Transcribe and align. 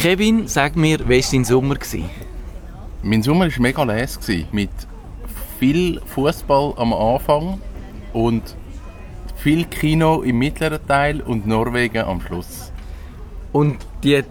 Kevin, 0.00 0.48
sag 0.48 0.76
mir, 0.76 0.98
wie 1.10 1.22
war 1.22 1.30
dein 1.30 1.44
Sommer? 1.44 1.74
Gewesen? 1.74 2.08
Mein 3.02 3.22
Sommer 3.22 3.44
war 3.44 3.60
mega 3.60 3.84
gewesen, 3.84 4.46
mit 4.50 4.70
viel 5.58 6.00
Fußball 6.06 6.72
am 6.78 6.94
Anfang 6.94 7.60
und 8.14 8.56
viel 9.36 9.66
Kino 9.66 10.22
im 10.22 10.38
mittleren 10.38 10.78
Teil 10.88 11.20
und 11.20 11.46
Norwegen 11.46 12.02
am 12.04 12.22
Schluss. 12.22 12.72
Und 13.52 13.76
die 14.02 14.22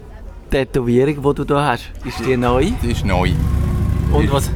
Tätowierung, 0.50 1.22
die 1.22 1.34
du 1.36 1.44
da 1.44 1.68
hast, 1.68 1.92
ist 2.04 2.18
die 2.26 2.36
neu? 2.36 2.72
Die 2.82 2.90
ist 2.90 3.04
neu. 3.04 3.30
Und 4.12 4.32
was, 4.32 4.50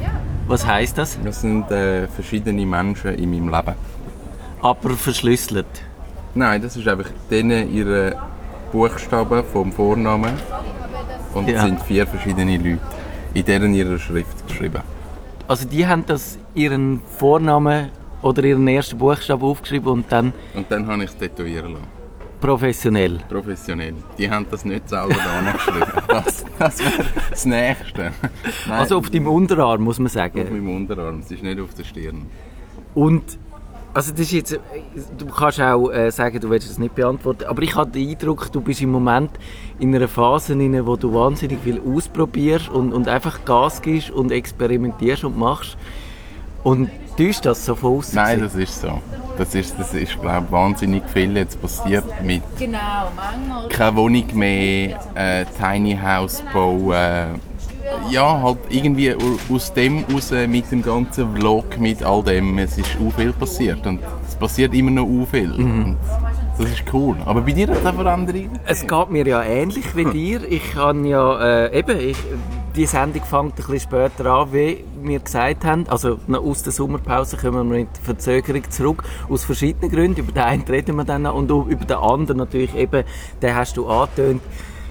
was 0.48 0.66
heisst 0.66 0.98
das? 0.98 1.16
Das 1.22 1.42
sind 1.42 1.70
äh, 1.70 2.08
verschiedene 2.08 2.66
Menschen 2.66 3.14
in 3.14 3.30
meinem 3.30 3.50
Leben. 3.50 3.76
Aber 4.60 4.90
verschlüsselt. 4.90 5.84
Nein, 6.34 6.60
das 6.60 6.76
ist 6.76 6.88
einfach 6.88 7.10
denen 7.30 7.72
ihre 7.72 8.16
Buchstaben 8.72 9.44
vom 9.44 9.70
Vornamen. 9.70 10.32
Und 11.34 11.48
es 11.48 11.54
Ja. 11.54 11.62
sind 11.66 11.80
vier 11.82 12.06
verschiedene 12.06 12.56
Leute 12.56 12.78
in 13.34 13.44
deren 13.44 13.74
ihrer 13.74 13.98
Schrift 13.98 14.46
geschrieben. 14.46 14.80
Also 15.48 15.66
die 15.68 15.86
haben 15.86 16.04
das 16.06 16.38
ihren 16.54 17.00
Vornamen 17.18 17.90
oder 18.22 18.42
ihren 18.44 18.66
ersten 18.68 18.96
Buchstaben 18.96 19.42
aufgeschrieben 19.42 19.88
und 19.92 20.10
dann 20.10 20.32
Und 20.54 20.70
dann 20.70 20.86
habe 20.86 21.04
ich 21.04 21.10
es 21.10 21.16
tätowieren 21.16 21.72
lassen. 21.74 21.84
professionell. 22.40 23.18
Professionell. 23.28 23.94
Die 24.18 24.30
haben 24.30 24.46
das 24.50 24.64
nicht 24.64 24.88
selber 24.88 25.14
da 25.14 25.52
geschrieben. 25.52 25.92
Das, 26.08 26.44
das 26.58 26.78
wäre 26.80 27.04
das 27.30 27.44
Nächste. 27.44 28.12
Nein, 28.66 28.78
Also 28.80 28.98
auf 28.98 29.10
deinem 29.10 29.26
Unterarm, 29.28 29.82
muss 29.82 29.98
man 29.98 30.06
auf 30.06 30.12
sagen. 30.12 30.44
meinem 30.44 30.76
Unterarm. 30.76 31.18
Es 31.20 31.30
ist 31.30 31.42
nicht 31.42 31.60
auf 31.60 31.74
der 31.74 31.84
Stirn. 31.84 32.26
Und 32.94 33.24
also 33.94 34.10
das 34.10 34.20
ist 34.20 34.32
jetzt, 34.32 34.60
du 35.16 35.26
kannst 35.26 35.60
auch 35.60 35.88
äh, 35.90 36.10
sagen, 36.10 36.40
du 36.40 36.50
willst 36.50 36.68
es 36.68 36.78
nicht 36.78 36.94
beantworten, 36.96 37.44
aber 37.44 37.62
ich 37.62 37.74
habe 37.76 37.90
den 37.90 38.10
Eindruck, 38.10 38.50
du 38.50 38.60
bist 38.60 38.82
im 38.82 38.90
Moment 38.90 39.30
in 39.78 39.94
einer 39.94 40.08
Phase, 40.08 40.52
in 40.54 40.86
wo 40.86 40.96
du 40.96 41.14
wahnsinnig 41.14 41.60
viel 41.60 41.80
ausprobierst 41.80 42.68
und, 42.68 42.92
und 42.92 43.06
einfach 43.08 43.44
Gas 43.44 43.80
gibst 43.80 44.10
und 44.10 44.32
experimentierst 44.32 45.24
und 45.24 45.38
machst. 45.38 45.76
Und 46.64 46.90
täuscht 47.16 47.44
das 47.44 47.64
so 47.64 47.74
von 47.74 47.98
außen? 47.98 48.14
Nein, 48.14 48.40
das 48.40 48.54
ist 48.54 48.80
so. 48.80 49.00
Das 49.36 49.54
ist, 49.54 49.78
das 49.78 49.92
ist 49.94 50.20
glaube 50.20 50.50
wahnsinnig 50.50 51.02
viel 51.12 51.36
jetzt 51.36 51.60
passiert 51.60 52.04
mit 52.22 52.42
Genau, 52.58 52.78
manchmal. 53.14 53.68
keine 53.68 53.96
Wohnung 53.96 54.24
mehr, 54.34 54.98
äh, 55.14 55.44
Tiny 55.60 55.96
House 55.96 56.42
bauen. 56.52 57.40
Ja, 58.10 58.40
halt 58.42 58.58
irgendwie 58.68 59.14
au- 59.14 59.54
aus 59.54 59.72
dem 59.72 60.04
raus 60.12 60.32
mit 60.48 60.70
dem 60.70 60.82
ganzen 60.82 61.34
Vlog, 61.36 61.78
mit 61.78 62.02
all 62.02 62.22
dem, 62.22 62.58
es 62.58 62.78
ist 62.78 62.96
auch 63.04 63.12
viel 63.18 63.32
passiert 63.32 63.86
und 63.86 64.00
es 64.28 64.34
passiert 64.36 64.74
immer 64.74 64.90
noch 64.90 65.04
auch 65.04 65.26
viel. 65.30 65.52
Und 65.52 65.96
das 66.58 66.70
ist 66.70 66.84
cool. 66.92 67.16
Aber 67.24 67.40
bei 67.40 67.52
dir 67.52 67.66
hat 67.68 67.78
es 67.78 67.86
eine 67.86 67.96
Veränderung 68.02 68.50
Es 68.66 68.86
geht 68.86 69.10
mir 69.10 69.26
ja 69.26 69.42
ähnlich 69.42 69.94
wie 69.96 70.04
dir. 70.12 70.40
Ich 70.50 70.72
kann 70.72 71.04
ja, 71.04 71.64
äh, 71.66 71.78
eben, 71.78 71.98
ich, 71.98 72.16
die 72.76 72.86
Sendung 72.86 73.22
fängt 73.22 73.52
ein 73.52 73.54
bisschen 73.56 73.80
später 73.80 74.26
an, 74.26 74.52
wie 74.52 74.84
wir 75.02 75.18
gesagt 75.18 75.64
haben. 75.64 75.86
Also 75.88 76.18
aus 76.32 76.62
der 76.62 76.72
Sommerpause 76.72 77.36
kommen 77.36 77.68
wir 77.70 77.78
mit 77.78 77.88
Verzögerung 78.02 78.62
zurück. 78.70 79.02
Aus 79.28 79.44
verschiedenen 79.44 79.90
Gründen. 79.90 80.20
Über 80.20 80.32
den 80.32 80.42
einen 80.42 80.62
reden 80.62 80.96
wir 80.96 81.04
dann 81.04 81.22
noch 81.22 81.34
und 81.34 81.50
über 81.50 81.84
den 81.84 81.96
anderen 81.96 82.38
natürlich 82.38 82.74
eben, 82.76 83.04
den 83.42 83.54
hast 83.54 83.76
du 83.76 83.88
angetönt. 83.88 84.40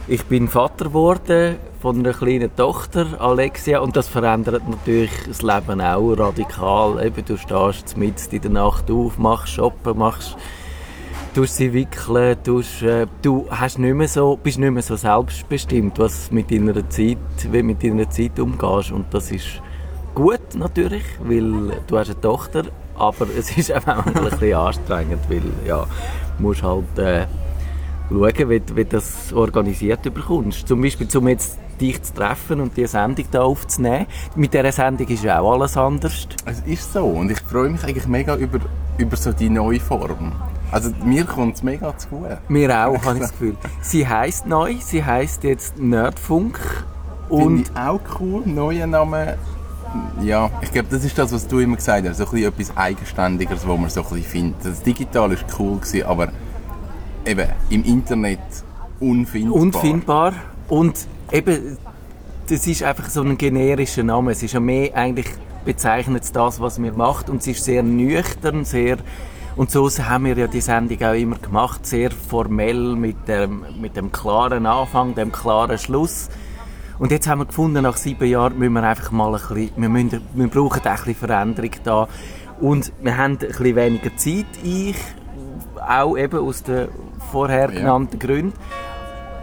Ich 0.05 0.25
bin 0.25 0.49
Vater 0.49 0.85
geworden 0.85 1.55
von 1.81 1.99
einer 1.99 2.11
kleinen 2.11 2.53
Tochter, 2.53 3.21
Alexia, 3.21 3.79
und 3.79 3.95
das 3.95 4.09
verändert 4.09 4.67
natürlich 4.67 5.11
das 5.25 5.41
Leben 5.41 5.79
auch 5.79 6.11
radikal. 6.11 7.05
Eben, 7.05 7.23
du 7.23 7.37
stehst 7.37 7.95
mitten 7.95 8.35
in 8.35 8.41
der 8.41 8.51
Nacht 8.51 8.91
auf, 8.91 9.17
machst 9.17 9.53
Shoppen, 9.53 9.97
machst 9.97 10.35
tust 11.33 11.55
sie 11.55 11.71
wickeln, 11.71 12.35
tust, 12.43 12.81
äh, 12.81 13.07
du 13.21 13.47
hast 13.49 13.79
nicht 13.79 13.95
mehr 13.95 14.09
so, 14.09 14.35
bist 14.35 14.59
nicht 14.59 14.71
mehr 14.71 14.83
so 14.83 14.97
selbstbestimmt, 14.97 15.97
was 15.99 16.29
mit 16.31 16.51
deiner 16.51 16.87
Zeit, 16.89 17.17
wie 17.49 17.63
mit 17.63 17.81
deiner 17.81 18.09
Zeit 18.09 18.37
umgehst 18.39 18.91
und 18.91 19.05
das 19.13 19.31
ist 19.31 19.61
gut 20.13 20.53
natürlich, 20.53 21.05
weil 21.23 21.81
du 21.87 21.97
hast 21.97 22.09
eine 22.09 22.19
Tochter, 22.19 22.65
aber 22.95 23.27
es 23.39 23.57
ist 23.57 23.73
auch 23.73 23.87
ein 23.87 24.13
bisschen 24.13 24.53
anstrengend, 24.53 25.21
weil 25.29 25.43
ja, 25.65 25.87
du 26.37 26.43
musst 26.43 26.61
halt 26.61 26.99
äh, 26.99 27.25
schauen, 28.09 28.49
wie, 28.49 28.61
wie 28.75 28.85
das 28.85 29.33
organisiert 29.33 30.01
bekommst. 30.03 30.67
Zum 30.67 30.81
Beispiel, 30.81 31.07
um 31.15 31.27
jetzt 31.27 31.57
dich 31.79 32.01
zu 32.01 32.13
treffen 32.13 32.61
und 32.61 32.77
die 32.77 32.87
Sendung 32.87 33.25
da 33.31 33.41
aufzunehmen. 33.41 34.07
Mit 34.35 34.53
dieser 34.53 34.71
Sendung 34.71 35.07
ist 35.07 35.23
ja 35.23 35.39
auch 35.39 35.53
alles 35.53 35.75
anders. 35.77 36.27
Es 36.45 36.59
ist 36.61 36.93
so 36.93 37.05
und 37.05 37.31
ich 37.31 37.39
freue 37.41 37.69
mich 37.69 37.83
eigentlich 37.83 38.07
mega 38.07 38.35
über, 38.35 38.59
über 38.97 39.17
so 39.17 39.31
die 39.31 39.49
neue 39.49 39.79
Form. 39.79 40.33
Also 40.71 40.91
mir 41.03 41.25
kommt 41.25 41.55
es 41.55 41.63
mega 41.63 41.95
zu 41.97 42.07
gut. 42.09 42.29
Mir 42.47 42.69
auch, 42.71 43.01
habe 43.05 43.15
ich 43.15 43.21
das 43.21 43.31
Gefühl. 43.31 43.55
Sie 43.81 44.07
heisst 44.07 44.47
neu, 44.47 44.75
sie 44.79 45.03
heisst 45.03 45.43
jetzt 45.43 45.77
Nerdfunk. 45.77 46.59
Finde 47.27 47.45
Und 47.45 47.59
ich 47.61 47.75
auch 47.75 48.01
cool, 48.19 48.43
neuer 48.45 48.87
Name. 48.87 49.37
Ja, 50.21 50.49
ich 50.61 50.71
glaube, 50.71 50.87
das 50.89 51.03
ist 51.03 51.17
das, 51.17 51.31
was 51.31 51.47
du 51.47 51.59
immer 51.59 51.75
gesagt 51.75 52.07
hast, 52.07 52.17
so 52.17 52.25
ein 52.25 52.31
bisschen 52.31 52.47
etwas 52.47 52.77
Eigenständiges, 52.77 53.67
wo 53.67 53.77
man 53.77 53.89
so 53.91 54.01
ein 54.01 54.09
bisschen 54.09 54.23
findet. 54.23 54.65
Das 54.65 54.81
Digital 54.81 55.31
ist 55.31 55.45
cool 55.59 55.77
gewesen, 55.77 56.03
aber 56.07 56.29
eben 57.25 57.47
im 57.69 57.83
Internet 57.83 58.39
unfindbar. 58.99 59.61
unfindbar. 59.61 60.33
Und 60.69 61.07
eben, 61.31 61.77
das 62.49 62.67
ist 62.67 62.83
einfach 62.83 63.09
so 63.09 63.21
ein 63.21 63.37
generischer 63.37 64.03
Name. 64.03 64.31
Es 64.31 64.43
ist 64.43 64.53
ja 64.53 64.59
mehr 64.59 64.95
eigentlich 64.95 65.27
bezeichnet 65.65 66.23
das, 66.33 66.59
was 66.59 66.81
wir 66.81 66.93
macht. 66.93 67.29
Und 67.29 67.41
es 67.41 67.47
ist 67.47 67.63
sehr 67.63 67.83
nüchtern, 67.83 68.65
sehr 68.65 68.97
und 69.55 69.69
so 69.69 69.87
haben 69.87 70.25
wir 70.25 70.35
ja 70.35 70.47
die 70.47 70.61
Sendung 70.61 71.01
auch 71.03 71.13
immer 71.13 71.37
gemacht, 71.37 71.85
sehr 71.85 72.09
formell 72.09 72.95
mit 72.95 73.27
dem, 73.27 73.63
mit 73.79 73.95
dem 73.95 74.11
klaren 74.11 74.65
Anfang, 74.65 75.13
dem 75.13 75.31
klaren 75.31 75.77
Schluss. 75.77 76.29
Und 76.97 77.11
jetzt 77.11 77.27
haben 77.27 77.39
wir 77.39 77.45
gefunden, 77.45 77.83
nach 77.83 77.97
sieben 77.97 78.27
Jahren 78.27 78.57
müssen 78.57 78.73
wir 78.73 78.83
einfach 78.83 79.11
mal 79.11 79.27
ein 79.27 79.33
bisschen, 79.33 79.71
wir, 79.75 79.89
müssen, 79.89 80.21
wir 80.33 80.47
brauchen 80.47 80.81
auch 80.81 80.85
ein 80.85 80.95
bisschen 80.95 81.15
Veränderung 81.15 81.71
da. 81.83 82.07
Und 82.61 82.91
wir 83.01 83.15
haben 83.15 83.33
ein 83.33 83.37
bisschen 83.37 83.75
weniger 83.75 84.15
Zeit, 84.15 84.45
ich, 84.63 84.95
auch 85.87 86.17
eben 86.17 86.39
aus 86.39 86.63
den 86.63 86.87
vorher 87.33 87.69
Ja. 87.71 87.79
genannten 87.79 88.19
Gründen. 88.19 88.53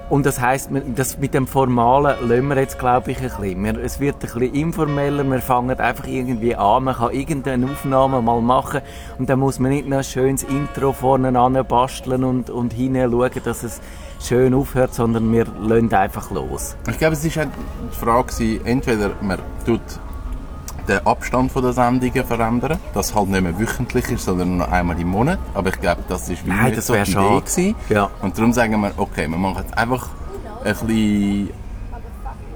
Und 0.08 0.26
das 0.26 0.40
heisst, 0.40 0.70
das 0.96 1.18
mit 1.18 1.34
dem 1.34 1.46
Formalen 1.46 2.28
lassen 2.28 2.48
wir 2.48 2.56
jetzt, 2.58 2.80
glaube 2.80 3.12
ich, 3.12 3.18
ein 3.18 3.28
bisschen. 3.28 3.62
Wir, 3.62 3.78
es 3.78 4.00
wird 4.00 4.16
ein 4.16 4.18
bisschen 4.20 4.54
informeller, 4.54 5.22
wir 5.22 5.38
fangen 5.38 5.78
einfach 5.78 6.08
irgendwie 6.08 6.56
an, 6.56 6.82
man 6.82 6.96
kann 6.96 7.12
irgendeine 7.12 7.66
Aufnahme 7.66 8.20
mal 8.20 8.40
machen 8.40 8.80
und 9.18 9.28
dann 9.30 9.38
muss 9.38 9.60
man 9.60 9.70
nicht 9.70 9.86
noch 9.88 9.98
ein 9.98 10.04
schönes 10.04 10.42
Intro 10.42 10.92
vorne 10.92 11.38
an 11.38 11.64
basteln 11.64 12.24
und, 12.24 12.50
und 12.50 12.72
hinschauen, 12.72 13.30
dass 13.44 13.62
es 13.62 13.80
schön 14.20 14.52
aufhört, 14.52 14.94
sondern 14.94 15.32
wir 15.32 15.46
lassen 15.60 15.94
einfach 15.94 16.28
los. 16.32 16.76
Ich 16.88 16.98
glaube, 16.98 17.14
es 17.14 17.24
war 17.36 17.46
die 17.46 17.96
Frage, 17.96 18.60
entweder 18.64 19.10
man 19.20 19.38
tut 19.64 19.80
den 20.90 21.06
Abstand 21.06 21.52
von 21.52 21.62
der 21.62 21.72
Sendungen 21.72 22.24
verändern, 22.24 22.78
dass 22.94 23.14
halt 23.14 23.28
nicht 23.28 23.42
mehr 23.42 23.58
wöchentlich 23.58 24.10
ist, 24.10 24.24
sondern 24.24 24.58
nur 24.58 24.70
einmal 24.70 24.98
im 25.00 25.08
Monat. 25.08 25.38
Aber 25.54 25.68
ich 25.70 25.80
glaube, 25.80 26.02
das 26.08 26.28
ist 26.28 26.44
nicht 26.46 26.76
das 26.76 26.86
so 26.86 26.94
die 26.94 27.00
Idee 27.00 27.12
schade. 27.12 27.40
gewesen. 27.40 27.74
Ja. 27.88 28.10
Und 28.20 28.36
darum 28.36 28.52
sagen 28.52 28.80
wir, 28.80 28.90
okay, 28.96 29.26
wir 29.28 29.38
machen 29.38 29.62
jetzt 29.64 29.78
einfach 29.78 30.08
ein 30.64 30.74
bisschen 30.74 31.50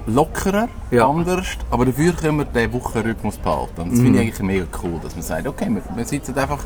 lockerer, 0.07 0.67
Ja. 0.91 1.07
anders, 1.07 1.47
aber 1.71 1.85
dafür 1.85 2.13
können 2.13 2.37
wir 2.37 2.45
den 2.45 2.71
Wochenrhythmus 2.73 3.37
behalten. 3.37 3.81
Und 3.81 3.91
das 3.93 3.99
Mhm. 3.99 4.03
finde 4.03 4.19
ich 4.21 4.25
eigentlich 4.27 4.39
mega 4.47 4.65
cool, 4.83 4.99
dass 5.01 5.15
man 5.15 5.23
sagt, 5.23 5.47
okay, 5.47 5.67
wir, 5.69 5.81
wir 5.95 6.05
sitzen 6.05 6.37
einfach, 6.37 6.59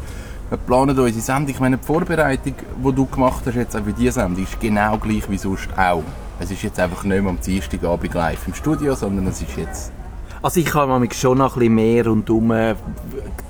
wir 0.50 0.58
planen 0.58 0.98
unsere 1.00 1.22
Sendung. 1.22 1.50
Ich 1.54 1.60
meine, 1.60 1.78
die 1.78 1.86
Vorbereitung, 1.86 2.56
die 2.84 2.92
du 2.94 3.06
gemacht 3.06 3.44
hast 3.46 3.56
jetzt 3.56 3.76
auch 3.78 3.84
für 3.84 3.94
diese 3.94 4.14
Sendung, 4.14 4.44
ist 4.44 4.60
genau 4.60 4.98
gleich 4.98 5.30
wie 5.30 5.38
sonst 5.38 5.70
auch. 5.78 6.04
Es 6.40 6.52
ist 6.52 6.64
jetzt 6.64 6.80
einfach 6.80 7.04
nicht 7.04 7.22
mehr 7.22 7.30
am 7.30 7.40
Dienstagabend 7.40 8.14
live 8.14 8.48
im 8.48 8.54
Studio, 8.54 8.96
sondern 8.96 9.28
es 9.28 9.42
ist 9.42 9.56
jetzt 9.56 9.92
Also 10.42 10.62
ich 10.62 10.74
habe 10.74 10.94
nämlich 10.94 11.14
schon 11.20 11.40
noch 11.40 11.56
ein 11.56 11.60
bisschen 11.60 11.76
mehr 11.76 12.06
rundum 12.08 12.52
äh, 12.52 12.76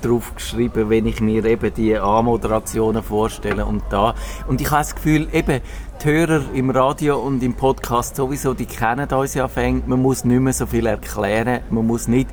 drauf 0.02 0.34
geschrieben, 0.34 0.90
wenn 0.90 1.06
ich 1.06 1.20
mir 1.20 1.44
eben 1.44 1.72
die 1.72 1.96
Anmoderationen 1.96 3.04
vorstelle 3.04 3.64
und 3.64 3.84
da. 3.90 4.14
Und 4.48 4.60
ich 4.60 4.68
habe 4.72 4.80
das 4.80 4.96
Gefühl, 4.96 5.28
eben, 5.32 5.60
die 6.02 6.08
Hörer 6.08 6.42
im 6.52 6.70
Radio 6.70 7.20
und 7.20 7.44
im 7.44 7.54
Podcast 7.54 8.16
sowieso, 8.16 8.54
die 8.54 8.66
kennen 8.66 9.08
uns 9.08 9.34
ja 9.34 9.46
fängt. 9.46 9.86
Man 9.86 10.02
muss 10.02 10.24
nicht 10.24 10.40
mehr 10.40 10.52
so 10.52 10.66
viel 10.66 10.86
erklären. 10.86 11.60
Man 11.70 11.86
muss 11.86 12.08
nicht 12.08 12.28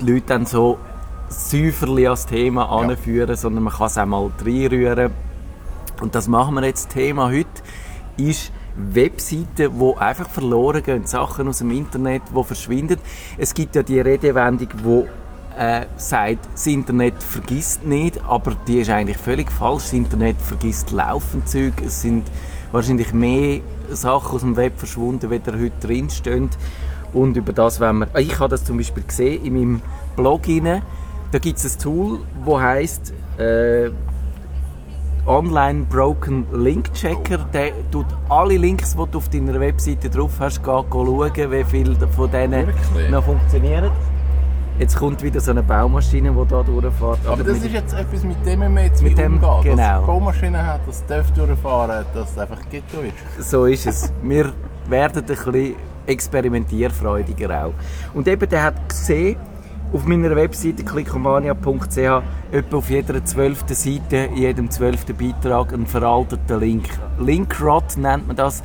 die 0.00 0.12
Leute 0.12 0.26
dann 0.26 0.46
so 0.46 0.78
säuferli 1.28 2.04
ans 2.04 2.26
Thema 2.26 2.70
anführen, 2.70 3.34
sondern 3.34 3.64
man 3.64 3.72
kann 3.72 3.88
es 3.88 3.98
auch 3.98 4.06
mal 4.06 4.30
reinrühren. 4.40 5.10
Und 6.00 6.14
das 6.14 6.28
machen 6.28 6.54
wir 6.54 6.64
jetzt. 6.64 6.90
Thema 6.90 7.28
heute 7.28 7.48
ist 8.16 8.52
Webseiten, 8.78 9.46
die 9.78 9.96
einfach 9.98 10.30
verloren 10.30 10.82
gehen, 10.82 11.06
Sachen 11.06 11.48
aus 11.48 11.58
dem 11.58 11.70
Internet, 11.70 12.22
die 12.34 12.44
verschwinden. 12.44 12.98
Es 13.36 13.52
gibt 13.52 13.74
ja 13.74 13.82
die 13.82 14.00
Redewendung, 14.00 14.68
die 14.84 15.04
äh, 15.58 15.86
sagt, 15.96 16.48
das 16.52 16.66
Internet 16.66 17.20
vergisst 17.22 17.84
nicht, 17.84 18.22
aber 18.24 18.54
die 18.66 18.78
ist 18.78 18.90
eigentlich 18.90 19.18
völlig 19.18 19.50
falsch. 19.50 19.84
Das 19.84 19.92
Internet 19.92 20.36
vergisst 20.40 20.92
laufend 20.92 21.48
Zeug. 21.48 21.72
Es 21.84 22.02
sind 22.02 22.24
wahrscheinlich 22.70 23.12
mehr 23.12 23.60
Sachen 23.90 24.36
aus 24.36 24.42
dem 24.42 24.56
Web 24.56 24.78
verschwunden, 24.78 25.30
wie 25.30 25.40
da 25.40 25.52
heute 25.52 25.72
drinstehen. 25.80 26.50
Und 27.12 27.36
über 27.36 27.52
das 27.52 27.80
wenn 27.80 27.98
wir... 27.98 28.08
Ich 28.18 28.38
habe 28.38 28.50
das 28.50 28.64
zum 28.64 28.76
Beispiel 28.76 29.02
gesehen 29.02 29.44
in 29.44 29.54
meinem 29.54 29.82
Blog. 30.14 30.42
Da 31.32 31.38
gibt 31.38 31.58
es 31.58 31.76
ein 31.76 31.80
Tool, 31.80 32.20
das 32.46 32.60
heisst... 32.60 33.12
Äh, 33.38 33.90
Online 35.28 35.84
Broken 35.84 36.46
Link 36.54 36.90
Checker. 36.94 37.38
Der 37.52 37.72
tut 37.90 38.06
alle 38.30 38.56
Links, 38.56 38.96
die 38.96 39.04
du 39.10 39.18
auf 39.18 39.28
deiner 39.28 39.60
Webseite 39.60 40.08
drauf 40.08 40.32
hast, 40.40 40.64
gehen, 40.64 40.84
schauen, 40.90 41.50
wie 41.52 41.64
viele 41.64 42.08
von 42.08 42.30
denen 42.30 42.66
Wirklich? 42.66 43.10
noch 43.10 43.24
funktionieren. 43.24 43.90
Jetzt 44.78 44.96
kommt 44.96 45.22
wieder 45.22 45.38
so 45.40 45.50
eine 45.50 45.62
Baumaschine, 45.62 46.30
die 46.32 46.48
da 46.48 46.62
durchfährt. 46.62 47.18
Aber 47.26 47.44
das 47.44 47.58
ist 47.58 47.72
jetzt 47.72 47.92
etwas, 47.92 48.22
mit 48.24 48.46
dem 48.46 48.60
wir 48.74 48.84
jetzt 48.84 49.02
Mit 49.02 49.18
dem- 49.18 49.34
umgehen. 49.34 49.76
Dass 49.76 49.86
genau. 49.86 50.00
es 50.00 50.06
Baumaschinen 50.06 50.66
hat, 50.66 50.80
das 50.86 51.04
darf 51.04 51.30
durchfahren, 51.32 52.06
dass 52.14 52.30
es 52.30 52.38
einfach 52.38 52.60
Ghetto 52.70 53.00
ist. 53.02 53.50
So 53.50 53.66
ist 53.66 53.86
es. 53.86 54.10
Wir 54.22 54.50
werden 54.88 55.18
ein 55.18 55.26
bisschen 55.26 55.74
experimentierfreudiger 56.06 57.66
auch. 57.66 57.74
Und 58.14 58.26
eben, 58.28 58.48
der 58.48 58.62
hat 58.62 58.88
gesehen, 58.88 59.36
auf 59.92 60.04
meiner 60.04 60.34
Webseite 60.36 60.84
klickomania.ch 60.84 62.22
etwa 62.52 62.76
auf 62.76 62.90
jeder 62.90 63.24
zwölften 63.24 63.74
Seite, 63.74 64.16
in 64.16 64.36
jedem 64.36 64.70
zwölften 64.70 65.16
Beitrag 65.16 65.72
einen 65.72 65.86
veralteten 65.86 66.60
Link. 66.60 66.88
Linkrot 67.18 67.96
nennt 67.96 68.26
man 68.26 68.36
das. 68.36 68.62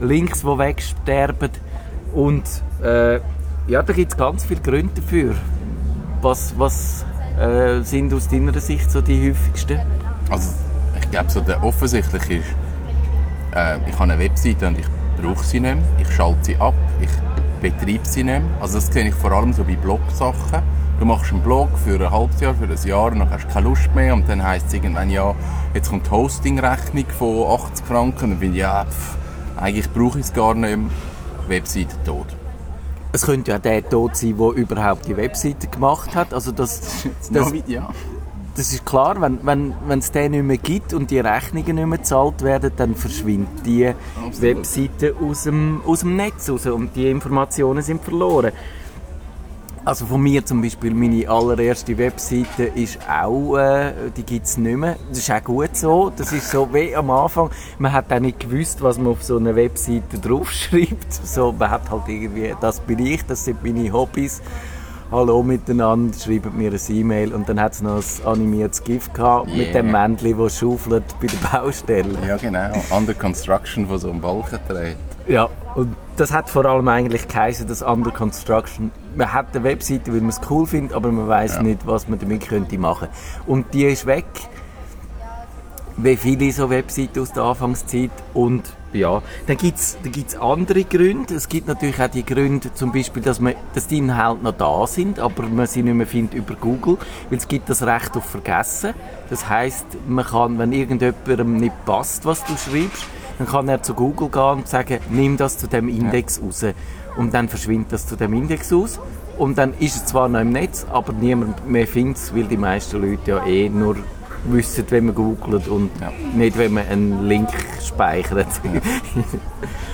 Links, 0.00 0.40
die 0.42 0.46
wegsterben. 0.46 1.50
Und 2.14 2.44
äh, 2.82 3.16
ja, 3.68 3.82
da 3.82 3.92
gibt 3.92 4.12
es 4.12 4.18
ganz 4.18 4.44
viele 4.44 4.60
Gründe 4.60 5.00
dafür. 5.00 5.34
Was, 6.22 6.54
was 6.58 7.04
äh, 7.38 7.82
sind 7.82 8.12
aus 8.12 8.28
deiner 8.28 8.58
Sicht 8.58 8.90
so 8.90 9.00
die 9.00 9.30
häufigsten? 9.30 9.80
Also, 10.30 10.50
ich 11.00 11.10
glaube, 11.10 11.30
so 11.30 11.40
der 11.40 11.62
offensichtliche 11.62 12.34
ist, 12.34 12.46
äh, 13.54 13.78
ich 13.88 13.94
habe 13.98 14.12
eine 14.12 14.18
Webseite 14.18 14.68
und 14.68 14.78
ich 14.78 14.86
brauche 15.20 15.44
sie 15.44 15.60
nicht 15.60 15.74
mehr. 15.74 15.84
Ich 16.00 16.10
schalte 16.12 16.38
sie 16.42 16.56
ab, 16.56 16.74
ich 17.00 17.10
nicht 17.62 18.16
mehr. 18.16 18.42
Also 18.60 18.74
das 18.74 18.86
sehe 18.86 19.08
ich 19.08 19.14
vor 19.14 19.32
allem 19.32 19.52
so 19.52 19.64
bei 19.64 19.76
Blog-Sachen. 19.76 20.62
Du 20.98 21.06
machst 21.06 21.32
einen 21.32 21.42
Blog 21.42 21.70
für 21.82 21.98
ein 21.98 22.10
halbes 22.10 22.40
Jahr, 22.40 22.54
für 22.54 22.64
ein 22.64 22.88
Jahr 22.88 23.12
und 23.12 23.20
dann 23.20 23.30
hast 23.30 23.44
du 23.44 23.48
keine 23.48 23.68
Lust 23.68 23.94
mehr 23.94 24.14
und 24.14 24.28
dann 24.28 24.42
heisst 24.42 24.66
es 24.68 24.74
irgendwann, 24.74 25.08
ja, 25.08 25.34
jetzt 25.72 25.88
kommt 25.88 26.06
die 26.06 26.10
Hosting-Rechnung 26.10 27.06
von 27.18 27.60
80 27.60 27.86
Franken 27.86 28.24
und 28.24 28.30
dann 28.30 28.38
bin 28.38 28.52
ich, 28.52 28.58
ja, 28.58 28.84
pff, 28.84 29.16
eigentlich 29.56 29.90
brauche 29.90 30.18
ich 30.18 30.26
es 30.26 30.32
gar 30.32 30.54
nicht 30.54 30.76
mehr. 30.76 30.90
Webseite 31.48 31.96
tot. 32.04 32.26
Es 33.12 33.22
könnte 33.26 33.50
ja 33.50 33.58
der 33.58 33.88
tot 33.88 34.16
sein, 34.16 34.36
der 34.38 34.50
überhaupt 34.52 35.06
die 35.06 35.16
Webseite 35.16 35.66
gemacht 35.66 36.14
hat. 36.14 36.32
Also 36.32 36.52
das, 36.52 37.06
das, 37.32 37.52
ja. 37.66 37.88
Das 38.60 38.74
ist 38.74 38.84
klar, 38.84 39.18
wenn 39.22 39.38
wenn 39.42 39.72
wenn, 39.86 40.00
es 40.00 40.12
den 40.12 40.32
nicht 40.32 40.44
mehr 40.44 40.58
gibt 40.58 40.92
und 40.92 41.10
die 41.10 41.18
Rechnungen 41.18 41.76
nicht 41.76 41.86
mehr 41.86 41.96
gezahlt 41.96 42.42
werden, 42.42 42.70
dann 42.76 42.94
verschwindet 42.94 43.64
die 43.64 43.86
Absolut. 43.86 44.42
Webseite 44.42 45.14
aus 45.18 45.44
dem, 45.44 45.80
aus 45.86 46.00
dem 46.00 46.14
Netz 46.16 46.50
raus 46.50 46.66
und 46.66 46.94
die 46.94 47.08
Informationen 47.10 47.80
sind 47.82 48.04
verloren. 48.04 48.52
Also 49.82 50.04
von 50.04 50.20
mir 50.20 50.44
zum 50.44 50.60
Beispiel, 50.60 50.92
meine 50.92 51.26
allererste 51.26 51.96
Webseite 51.96 52.64
ist 52.64 52.98
auch, 53.08 53.56
äh, 53.56 53.94
die 54.14 54.24
gibt 54.24 54.44
es 54.44 54.58
nicht 54.58 54.76
mehr. 54.76 54.96
Das 55.08 55.20
ist 55.20 55.30
auch 55.30 55.42
gut 55.42 55.74
so. 55.74 56.12
Das 56.14 56.30
ist 56.30 56.50
so 56.50 56.68
wie 56.74 56.94
am 56.94 57.10
Anfang. 57.10 57.48
Man 57.78 57.94
hat 57.94 58.12
auch 58.12 58.20
nicht 58.20 58.40
gewusst, 58.40 58.82
was 58.82 58.98
man 58.98 59.06
auf 59.06 59.22
so 59.22 59.38
einer 59.38 59.56
Webseite 59.56 60.18
draufschreibt. 60.18 61.10
So, 61.24 61.52
man 61.52 61.70
hat 61.70 61.90
halt 61.90 62.08
irgendwie, 62.08 62.54
das 62.60 62.78
bin 62.80 62.98
ich, 62.98 63.24
das 63.24 63.46
sind 63.46 63.64
meine 63.64 63.90
Hobbys. 63.90 64.42
Hallo 65.12 65.42
miteinander, 65.42 66.16
schreibt 66.16 66.54
mir 66.54 66.68
eine 66.70 66.78
E-Mail 66.96 67.34
und 67.34 67.48
dann 67.48 67.60
hat 67.60 67.72
es 67.72 67.82
noch 67.82 67.96
ein 67.96 68.26
animiertes 68.26 68.84
GIF 68.84 69.12
gehabt 69.12 69.48
mit 69.48 69.56
Yeah. 69.72 69.82
dem 69.82 69.90
Männchen, 69.90 70.38
das 70.38 70.56
schaufelt 70.58 71.02
bei 71.20 71.26
der 71.26 71.48
Baustelle. 71.58 72.16
Ja, 72.28 72.36
genau. 72.36 72.70
Under 72.96 73.14
Construction 73.14 73.88
von 73.88 73.98
so 73.98 74.08
einem 74.10 74.20
Balken 74.20 74.60
dreht. 74.68 74.96
Ja, 75.26 75.48
und 75.74 75.96
das 76.16 76.32
hat 76.32 76.48
vor 76.48 76.64
allem 76.64 76.86
eigentlich 76.86 77.26
geheißen, 77.26 77.66
das 77.66 77.82
Under 77.82 78.12
Construction. 78.12 78.92
Man 79.16 79.32
hat 79.32 79.46
eine 79.52 79.64
Webseite, 79.64 80.12
weil 80.12 80.20
man 80.20 80.30
es 80.30 80.40
cool 80.48 80.64
findet, 80.64 80.94
aber 80.94 81.10
man 81.10 81.26
weiß 81.26 81.56
Ja. 81.56 81.62
nicht, 81.64 81.84
was 81.88 82.06
man 82.06 82.20
damit 82.20 82.46
könnte 82.48 82.78
machen. 82.78 83.08
Und 83.48 83.74
die 83.74 83.86
ist 83.86 84.06
weg. 84.06 84.26
Wie 85.96 86.16
viele 86.16 86.52
so 86.52 86.70
Webseiten 86.70 87.20
aus 87.20 87.32
der 87.32 87.42
Anfangszeit. 87.42 88.10
Und 88.32 88.62
ja, 88.92 89.22
dann 89.46 89.56
gibt 89.56 89.78
es 89.78 89.98
dann 90.02 90.12
gibt's 90.12 90.36
andere 90.36 90.84
Gründe. 90.84 91.34
Es 91.34 91.48
gibt 91.48 91.68
natürlich 91.68 92.00
auch 92.00 92.08
die 92.08 92.24
Gründe, 92.24 92.72
zum 92.74 92.92
Beispiel, 92.92 93.22
dass, 93.22 93.40
man, 93.40 93.54
dass 93.74 93.86
die 93.86 93.98
Inhalte 93.98 94.42
noch 94.42 94.52
da 94.52 94.86
sind, 94.86 95.18
aber 95.18 95.44
man 95.44 95.66
sie 95.66 95.82
nicht 95.82 95.94
mehr 95.94 96.06
findet 96.06 96.34
über 96.34 96.54
Google, 96.54 96.98
weil 97.28 97.38
es 97.38 97.48
gibt 97.48 97.68
das 97.68 97.82
Recht 97.82 98.16
auf 98.16 98.24
Vergessen. 98.24 98.94
Das 99.28 99.48
heißt, 99.48 99.86
man 100.08 100.24
kann, 100.24 100.58
wenn 100.58 100.72
irgendjemandem 100.72 101.56
nicht 101.56 101.84
passt, 101.84 102.24
was 102.24 102.44
du 102.44 102.56
schreibst, 102.56 103.04
dann 103.38 103.46
kann 103.46 103.68
er 103.68 103.82
zu 103.82 103.94
Google 103.94 104.28
gehen 104.28 104.58
und 104.58 104.68
sagen, 104.68 104.98
nimm 105.10 105.36
das 105.36 105.56
zu 105.56 105.66
dem 105.66 105.88
Index 105.88 106.42
raus. 106.42 106.64
Und 107.16 107.32
dann 107.34 107.48
verschwindet 107.48 107.92
das 107.92 108.06
zu 108.06 108.16
dem 108.16 108.34
Index 108.34 108.72
aus. 108.72 109.00
Und 109.38 109.56
dann 109.56 109.72
ist 109.78 109.96
es 109.96 110.06
zwar 110.06 110.28
noch 110.28 110.40
im 110.40 110.50
Netz, 110.50 110.86
aber 110.92 111.12
niemand 111.14 111.66
mehr 111.66 111.86
findet 111.86 112.18
es, 112.18 112.34
weil 112.34 112.44
die 112.44 112.58
meisten 112.58 113.00
Leute 113.00 113.30
ja 113.30 113.46
eh 113.46 113.68
nur 113.70 113.96
wissen, 114.44 114.84
wenn 114.90 115.06
man 115.06 115.14
googelt 115.14 115.68
und 115.68 115.90
Ja. 116.00 116.10
nicht, 116.34 116.56
wenn 116.56 116.72
man 116.74 116.86
einen 116.88 117.26
Link 117.26 117.48
speichert. 117.84 118.48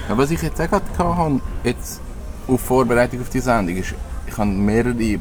Ja, 0.08 0.16
was 0.16 0.31
ich 0.31 0.40
jetzt 0.43 0.60
auch 0.60 0.69
gerade 0.69 0.84
hatte, 0.98 1.40
jetzt 1.64 2.00
auf 2.46 2.60
Vorbereitung 2.60 3.20
auf 3.22 3.28
die 3.28 3.40
Sendung, 3.40 3.76
ist, 3.76 3.94
ich 4.26 4.38
habe 4.38 4.50
mehrere 4.50 5.19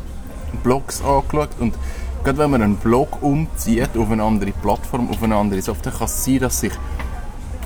Blogs 0.63 1.01
angeschaut 1.04 1.50
und 1.60 1.74
gerade 2.24 2.38
wenn 2.38 2.51
man 2.51 2.62
einen 2.62 2.75
Blog 2.77 3.22
umzieht 3.22 3.98
auf 3.98 4.12
eine 4.12 4.24
andere 4.24 4.51
Plattform, 4.51 5.10
auf 5.10 5.22
eine 5.24 5.36
andere 5.36 5.62
Software, 5.62 5.92
kann 5.94 6.06
es 6.06 6.24
sein, 6.24 6.39
dass 6.39 6.60
sich 6.60 6.74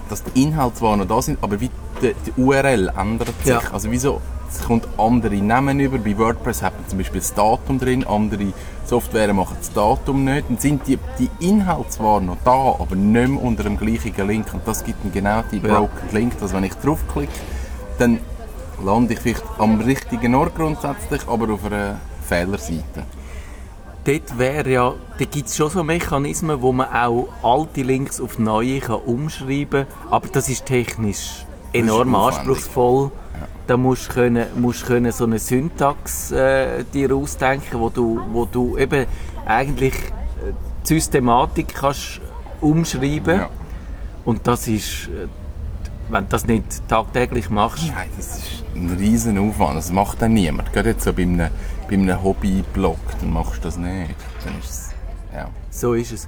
dass 0.09 0.23
die 0.23 0.43
Inhalte 0.43 0.77
zwar 0.77 0.97
noch 0.97 1.05
da 1.05 1.21
sind, 1.21 1.37
aber 1.43 1.59
wie 1.61 1.69
die, 2.01 2.15
die 2.25 2.41
URL 2.41 2.91
ändert 2.97 3.27
sich. 3.43 3.47
Ja. 3.53 3.61
Also 3.71 3.91
wieso, 3.91 4.21
es 4.49 4.63
kommt 4.65 4.87
andere 4.97 5.35
Namen 5.35 5.79
über. 5.79 5.99
Bei 5.99 6.17
WordPress 6.17 6.63
hat 6.63 6.73
man 6.79 6.87
zum 6.89 6.97
Beispiel 6.97 7.19
das 7.21 7.33
Datum 7.35 7.77
drin, 7.77 8.03
andere 8.07 8.47
Software 8.89 9.33
machen 9.33 9.55
das 9.59 9.71
Datum 9.71 10.23
nicht. 10.25 10.49
Dann 10.49 10.57
sind 10.57 10.87
die, 10.87 10.97
die 11.19 11.29
Inhalte 11.39 11.89
zwar 11.89 12.19
noch 12.21 12.37
da, 12.43 12.75
aber 12.79 12.95
nicht 12.95 13.29
mehr 13.29 13.41
unter 13.41 13.63
dem 13.63 13.77
gleichen 13.77 14.27
Link. 14.27 14.51
Und 14.53 14.67
das 14.67 14.83
gibt 14.83 15.03
dann 15.03 15.11
genau 15.11 15.43
die 15.51 15.57
Ja. 15.57 15.79
Broken 15.79 16.09
Link, 16.11 16.39
dass 16.39 16.53
wenn 16.53 16.63
ich 16.63 16.73
draufklicke, 16.73 17.31
dann 17.99 18.19
lande 18.83 19.13
ich 19.13 19.19
vielleicht 19.19 19.43
am 19.59 19.79
richtigen 19.81 20.33
Ort 20.33 20.55
grundsätzlich, 20.55 21.21
aber 21.27 21.53
auf 21.53 21.65
einer 21.65 21.99
Fehlerseite. 22.27 23.03
Dort 24.05 24.37
wäre 24.39 24.69
ja, 24.69 24.93
da 25.19 25.25
gibt 25.25 25.49
es 25.49 25.55
schon 25.57 25.69
so 25.69 25.83
Mechanismen, 25.83 26.61
wo 26.61 26.71
man 26.71 26.87
auch 26.91 27.27
alte 27.43 27.83
Links 27.83 28.19
auf 28.19 28.39
neue 28.39 28.79
kann 28.79 29.01
umschreiben 29.05 29.85
kann, 29.85 30.11
aber 30.11 30.29
das 30.29 30.49
ist 30.49 30.65
technisch 30.65 31.45
enorm 31.73 32.15
aufwendig. 32.15 32.39
anspruchsvoll. 32.39 33.11
Da 33.69 33.77
musst 33.77 34.09
du 34.09 34.13
können, 34.13 34.47
musst 34.55 34.87
können 34.87 35.11
so 35.11 35.25
eine 35.25 35.37
Syntax 35.37 36.31
äh, 36.31 36.83
dir 36.91 37.13
ausdenken, 37.13 37.79
wo 37.79 37.89
du, 37.91 38.19
wo 38.31 38.45
du 38.45 38.75
eben 38.79 39.05
eigentlich 39.45 39.93
äh, 39.93 40.53
die 40.81 40.87
Systematik 40.87 41.75
kannst 41.75 42.19
umschreiben. 42.61 43.41
Ja. 43.41 43.49
Und 44.25 44.47
das 44.47 44.67
ist, 44.67 45.09
äh, 45.09 45.27
wenn 46.09 46.23
du 46.23 46.29
das 46.29 46.47
nicht 46.47 46.87
tagtäglich 46.87 47.51
machst, 47.51 47.83
Nein, 47.95 48.09
das 48.17 48.39
ist 48.39 48.63
ein 48.73 48.89
riesen 48.97 49.37
Aufwand. 49.37 49.77
Das 49.77 49.91
macht 49.91 50.19
dann 50.23 50.33
niemand. 50.33 50.73
Gerade 50.73 50.89
jetzt 50.89 51.03
so 51.03 51.13
bei 51.13 51.21
einem, 51.21 51.51
bei 51.87 51.93
einem 51.93 52.23
Hobby-Blog, 52.23 52.97
dann 53.19 53.31
machst 53.31 53.57
du 53.57 53.61
das 53.67 53.77
nicht. 53.77 54.15
Dann 54.43 54.57
ist 54.57 54.67
es, 54.67 54.89
ja. 55.31 55.47
So 55.69 55.93
ist 55.93 56.11
es. 56.11 56.27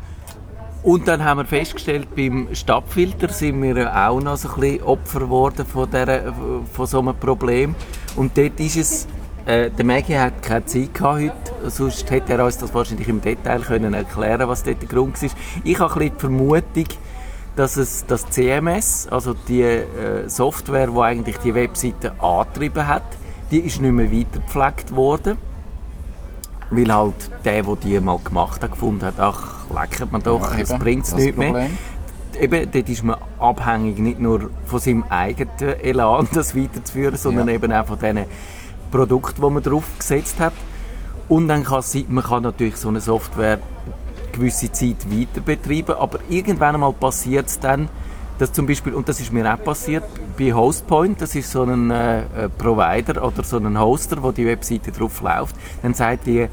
Und 0.84 1.08
dann 1.08 1.24
haben 1.24 1.38
wir 1.38 1.46
festgestellt, 1.46 2.16
beim 2.16 2.48
Stadtfilter 2.54 3.30
sind 3.30 3.62
wir 3.62 3.78
ja 3.78 4.10
auch 4.10 4.20
noch 4.20 4.36
so 4.36 4.50
ein 4.50 4.60
bisschen 4.60 4.84
Opfer 4.84 5.20
geworden 5.20 5.64
von, 5.66 5.88
dieser, 5.90 6.34
von 6.74 6.86
so 6.88 7.00
einem 7.00 7.16
Problem. 7.16 7.76
Und 8.16 8.36
dort 8.36 8.60
ist 8.60 8.78
es, 8.78 9.08
äh, 9.46 9.70
der 9.70 9.86
Maggie 9.86 10.18
hat 10.18 10.42
keine 10.42 10.66
Zeit 10.66 10.94
gehabt 10.96 11.22
heute, 11.22 11.70
sonst 11.70 12.10
hätte 12.10 12.34
er 12.34 12.44
uns 12.44 12.58
das 12.58 12.74
wahrscheinlich 12.74 13.08
im 13.08 13.22
Detail 13.22 13.60
können 13.60 13.94
erklären 13.94 14.48
was 14.48 14.64
dort 14.64 14.82
der 14.82 14.90
Grund 14.90 15.22
war. 15.22 15.30
Ich 15.64 15.80
habe 15.80 15.94
ein 15.94 16.00
bisschen 16.00 16.16
die 16.16 16.20
Vermutung, 16.20 16.86
dass 17.56 17.78
es 17.78 18.06
das 18.08 18.28
CMS, 18.30 19.08
also 19.12 19.36
die 19.36 19.62
äh, 19.62 20.28
Software, 20.28 20.88
die 20.88 21.00
eigentlich 21.00 21.38
die 21.38 21.54
Webseite 21.54 22.20
angetrieben 22.20 22.88
hat, 22.88 23.04
die 23.52 23.60
ist 23.60 23.82
nicht 23.82 23.92
mehr 23.92 24.12
weitergepflegt 24.12 24.96
worden. 24.96 25.38
Weil 26.72 26.94
halt 26.94 27.14
der, 27.44 27.64
der 27.64 27.76
die 27.76 28.00
mal 28.00 28.18
gemacht 28.24 28.64
hat, 28.64 28.72
gefunden 28.72 29.06
hat, 29.06 29.20
ach, 29.20 29.70
leckert 29.74 30.12
man 30.12 30.24
doch, 30.24 30.52
Ja, 30.54 30.60
das 30.60 30.72
eben, 30.72 30.80
bringt 30.80 31.04
es 31.04 31.12
das 31.12 31.20
ist 31.20 31.26
nicht 31.26 31.38
mehr. 31.38 31.70
Eben, 32.40 32.72
dort 32.72 32.90
ist 32.90 33.04
man 33.04 33.18
abhängig 33.40 34.00
nicht 34.00 34.20
nur 34.20 34.50
von 34.66 34.80
seinem 34.80 35.04
eigenen 35.10 35.52
Elan, 35.82 36.28
das 36.34 36.56
weiterzuführen, 36.56 37.18
sondern 37.18 37.50
Ja. 37.50 37.56
eben 37.56 37.74
auch 37.74 37.86
von 37.86 38.00
den 38.00 38.26
Produkten, 38.90 39.42
die 39.42 39.50
man 39.50 39.62
draufgesetzt 39.64 40.40
hat. 40.40 40.54
Und 41.28 41.48
dann 41.50 41.64
kann 41.64 41.80
es 41.80 41.92
sein, 41.92 42.06
man 42.10 42.24
kann 42.24 42.44
natürlich 42.44 42.78
so 42.78 42.88
eine 42.90 43.02
Software 43.02 43.60
gewisse 44.32 44.72
Zeit 44.72 44.96
weiter 45.12 45.42
betreiben, 45.42 45.96
aber 45.98 46.20
irgendwann 46.30 46.76
einmal 46.76 46.94
passiert 46.94 47.48
es 47.48 47.60
dann, 47.60 47.90
dass 48.42 48.52
zum 48.52 48.66
Beispiel, 48.66 48.96
und 48.96 49.08
das 49.08 49.20
ist 49.20 49.32
mir 49.32 49.54
auch 49.54 49.64
passiert, 49.64 50.04
bei 50.36 50.52
Hostpoint, 50.52 51.22
das 51.22 51.36
ist 51.36 51.52
so 51.52 51.62
ein 51.62 51.92
äh, 51.92 52.22
äh, 52.22 52.50
Provider 52.50 53.24
oder 53.24 53.44
so 53.44 53.58
ein 53.58 53.80
Hoster, 53.80 54.24
wo 54.24 54.32
die 54.32 54.48
Webseite 54.48 54.92
drauf 54.92 55.22
läuft, 55.22 55.56
dann 55.84 55.94
sagt 55.94 56.26
die, 56.26 56.48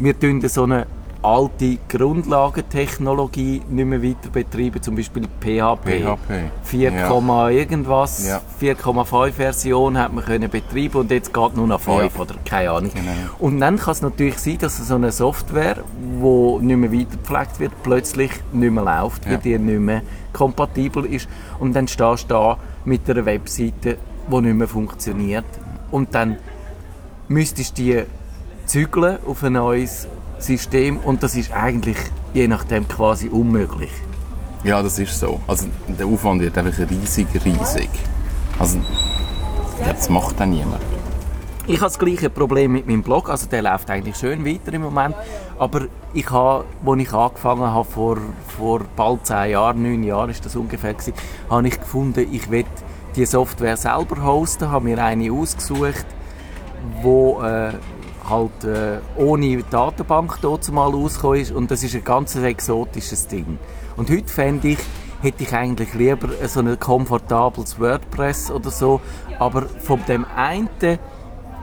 wir 0.00 0.18
tun 0.18 0.40
so 0.48 0.64
eine 0.64 0.88
alte 1.28 1.76
Grundlagentechnologie 1.88 3.62
nicht 3.68 3.84
mehr 3.86 4.02
weiter 4.02 4.30
betreiben, 4.32 4.80
zum 4.82 4.96
Beispiel 4.96 5.24
PHP. 5.40 6.02
PHP. 6.02 6.50
4, 6.62 6.92
Ja. 6.92 7.48
irgendwas, 7.50 8.26
Ja. 8.26 8.40
4,5 8.58 9.32
Version 9.36 9.98
hat 9.98 10.12
man 10.12 10.24
können 10.24 10.50
betreiben 10.50 10.96
und 11.00 11.10
jetzt 11.10 11.32
geht 11.34 11.56
nur 11.56 11.66
noch 11.66 11.80
5 11.80 12.14
Ja. 12.14 12.20
oder 12.22 12.34
keine 12.44 12.70
Ahnung. 12.70 12.90
Genau. 12.94 13.10
Und 13.38 13.60
dann 13.60 13.76
kann 13.78 13.92
es 13.92 14.02
natürlich 14.02 14.38
sein, 14.38 14.58
dass 14.58 14.78
so 14.78 14.94
eine 14.94 15.12
Software, 15.12 15.76
die 16.00 16.64
nicht 16.64 16.76
mehr 16.76 16.92
weitergepflegt 16.92 17.60
wird, 17.60 17.72
plötzlich 17.82 18.30
nicht 18.52 18.72
mehr 18.72 18.84
läuft, 18.84 19.26
weil 19.26 19.32
Ja. 19.34 19.38
die 19.38 19.58
nicht 19.58 19.80
mehr 19.80 20.02
kompatibel 20.32 21.04
ist. 21.04 21.28
Und 21.58 21.74
dann 21.74 21.88
stehst 21.88 22.24
du 22.24 22.34
da 22.34 22.56
mit 22.84 23.08
einer 23.08 23.24
Webseite, 23.26 23.98
die 24.30 24.40
nicht 24.40 24.54
mehr 24.54 24.68
funktioniert. 24.68 25.44
Und 25.90 26.14
dann 26.14 26.36
müsstest 27.28 27.78
du 27.78 27.82
die 27.82 28.02
zügeln 28.66 29.18
auf 29.26 29.42
ein 29.42 29.54
neues 29.54 30.06
System 30.38 30.98
und 30.98 31.22
das 31.22 31.34
ist 31.34 31.52
eigentlich 31.52 31.96
je 32.34 32.48
nachdem 32.48 32.86
quasi 32.86 33.28
unmöglich. 33.28 33.92
Ja, 34.64 34.82
das 34.82 34.98
ist 34.98 35.18
so. 35.18 35.40
Also 35.46 35.66
der 35.86 36.06
Aufwand 36.06 36.40
wird 36.40 36.56
einfach 36.58 36.78
riesig, 36.90 37.28
riesig. 37.44 37.90
Also 38.58 38.78
das 39.84 40.08
macht 40.08 40.40
dann 40.40 40.50
niemand. 40.50 40.82
Ich 41.66 41.76
habe 41.76 41.86
das 41.86 41.98
gleiche 41.98 42.30
Problem 42.30 42.72
mit 42.72 42.86
meinem 42.86 43.02
Blog, 43.02 43.28
also 43.28 43.46
der 43.46 43.60
läuft 43.60 43.90
eigentlich 43.90 44.16
schön 44.16 44.44
weiter 44.44 44.72
im 44.72 44.80
Moment, 44.80 45.14
aber 45.58 45.82
ich 46.14 46.30
habe, 46.30 46.64
als 46.86 46.98
ich 46.98 47.12
angefangen 47.12 47.62
habe, 47.62 47.84
vor, 47.84 48.16
vor 48.56 48.80
bald 48.96 49.26
zehn 49.26 49.50
Jahren, 49.50 49.82
neun 49.82 50.02
Jahren 50.02 50.30
ist 50.30 50.46
das 50.46 50.56
ungefähr 50.56 50.94
gewesen, 50.94 51.12
habe 51.50 51.68
ich 51.68 51.78
gefunden, 51.78 52.26
ich 52.32 52.50
will 52.50 52.64
die 53.16 53.26
Software 53.26 53.76
selber 53.76 54.24
hosten, 54.24 54.70
habe 54.70 54.86
mir 54.86 55.04
eine 55.04 55.30
ausgesucht, 55.30 56.06
wo 57.02 57.42
äh, 57.42 57.74
halt 58.28 58.64
äh, 58.64 58.98
ohne 59.16 59.62
Datenbank 59.62 60.38
dort 60.40 60.70
mal 60.70 60.90
rausgekommen 60.90 61.40
ist. 61.40 61.52
Und 61.52 61.70
das 61.70 61.82
ist 61.82 61.94
ein 61.94 62.04
ganz 62.04 62.34
exotisches 62.36 63.26
Ding. 63.26 63.58
Und 63.96 64.10
heute 64.10 64.28
fände 64.28 64.68
ich, 64.68 64.78
hätte 65.22 65.42
ich 65.42 65.52
eigentlich 65.52 65.94
lieber 65.94 66.28
so 66.46 66.60
ein 66.60 66.78
komfortables 66.78 67.80
WordPress 67.80 68.50
oder 68.50 68.70
so, 68.70 69.00
aber 69.38 69.62
von 69.62 70.00
dem 70.06 70.24
einen 70.36 70.68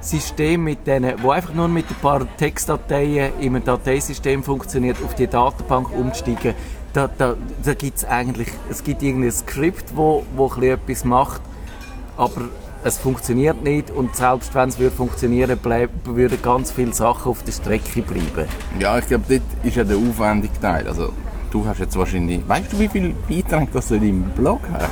System 0.02 0.64
mit 0.64 0.86
denen, 0.86 1.22
wo 1.24 1.32
einfach 1.32 1.54
nur 1.54 1.68
mit 1.68 1.90
ein 1.90 1.96
paar 1.96 2.28
Textdateien 2.38 3.34
in 3.40 3.56
einem 3.56 3.64
Dateisystem 3.64 4.44
funktioniert, 4.44 4.98
auf 5.04 5.16
die 5.16 5.28
Datenbank 5.28 5.92
umsteigen, 5.92 6.54
da, 6.94 7.10
da, 7.18 7.36
da 7.64 7.74
gibt 7.74 7.98
es 7.98 8.06
eigentlich, 8.06 8.48
es 8.70 8.84
gibt 8.84 9.04
irgendein 9.04 9.32
Skript, 9.32 9.96
wo, 9.96 10.24
wo 10.36 10.48
etwas 10.62 11.04
macht, 11.04 11.42
aber 12.18 12.50
es 12.86 13.00
funktioniert 13.00 13.64
nicht 13.64 13.90
und 13.90 14.16
selbst 14.16 14.54
wenn 14.54 14.70
es 14.70 14.78
würde 14.78 14.96
funktionieren 14.96 15.60
würde, 15.64 15.90
würden 16.04 16.40
ganz 16.44 16.72
viele 16.72 16.94
Sachen 16.94 17.32
auf 17.32 17.42
der 17.42 17.52
Strecke 17.52 18.04
bleiben. 18.04 18.48
Ja, 18.80 19.00
ich 19.00 19.08
glaube, 19.08 19.24
dort 19.28 19.42
ist 19.64 19.76
ja 19.76 19.84
der 19.84 19.98
aufwendige 19.98 20.54
Teil. 20.62 20.88
Also 20.88 21.12
du 21.50 21.66
hast 21.66 21.80
jetzt 21.80 21.98
wahrscheinlich... 21.98 22.48
Weißt 22.48 22.72
du, 22.72 22.80
wie 22.80 22.88
viele 22.88 23.16
Beiträge 23.28 23.70
das 23.74 23.88
du 23.88 23.96
in 23.96 24.02
deinem 24.02 24.24
Blog 24.36 24.60
hast? 24.72 24.92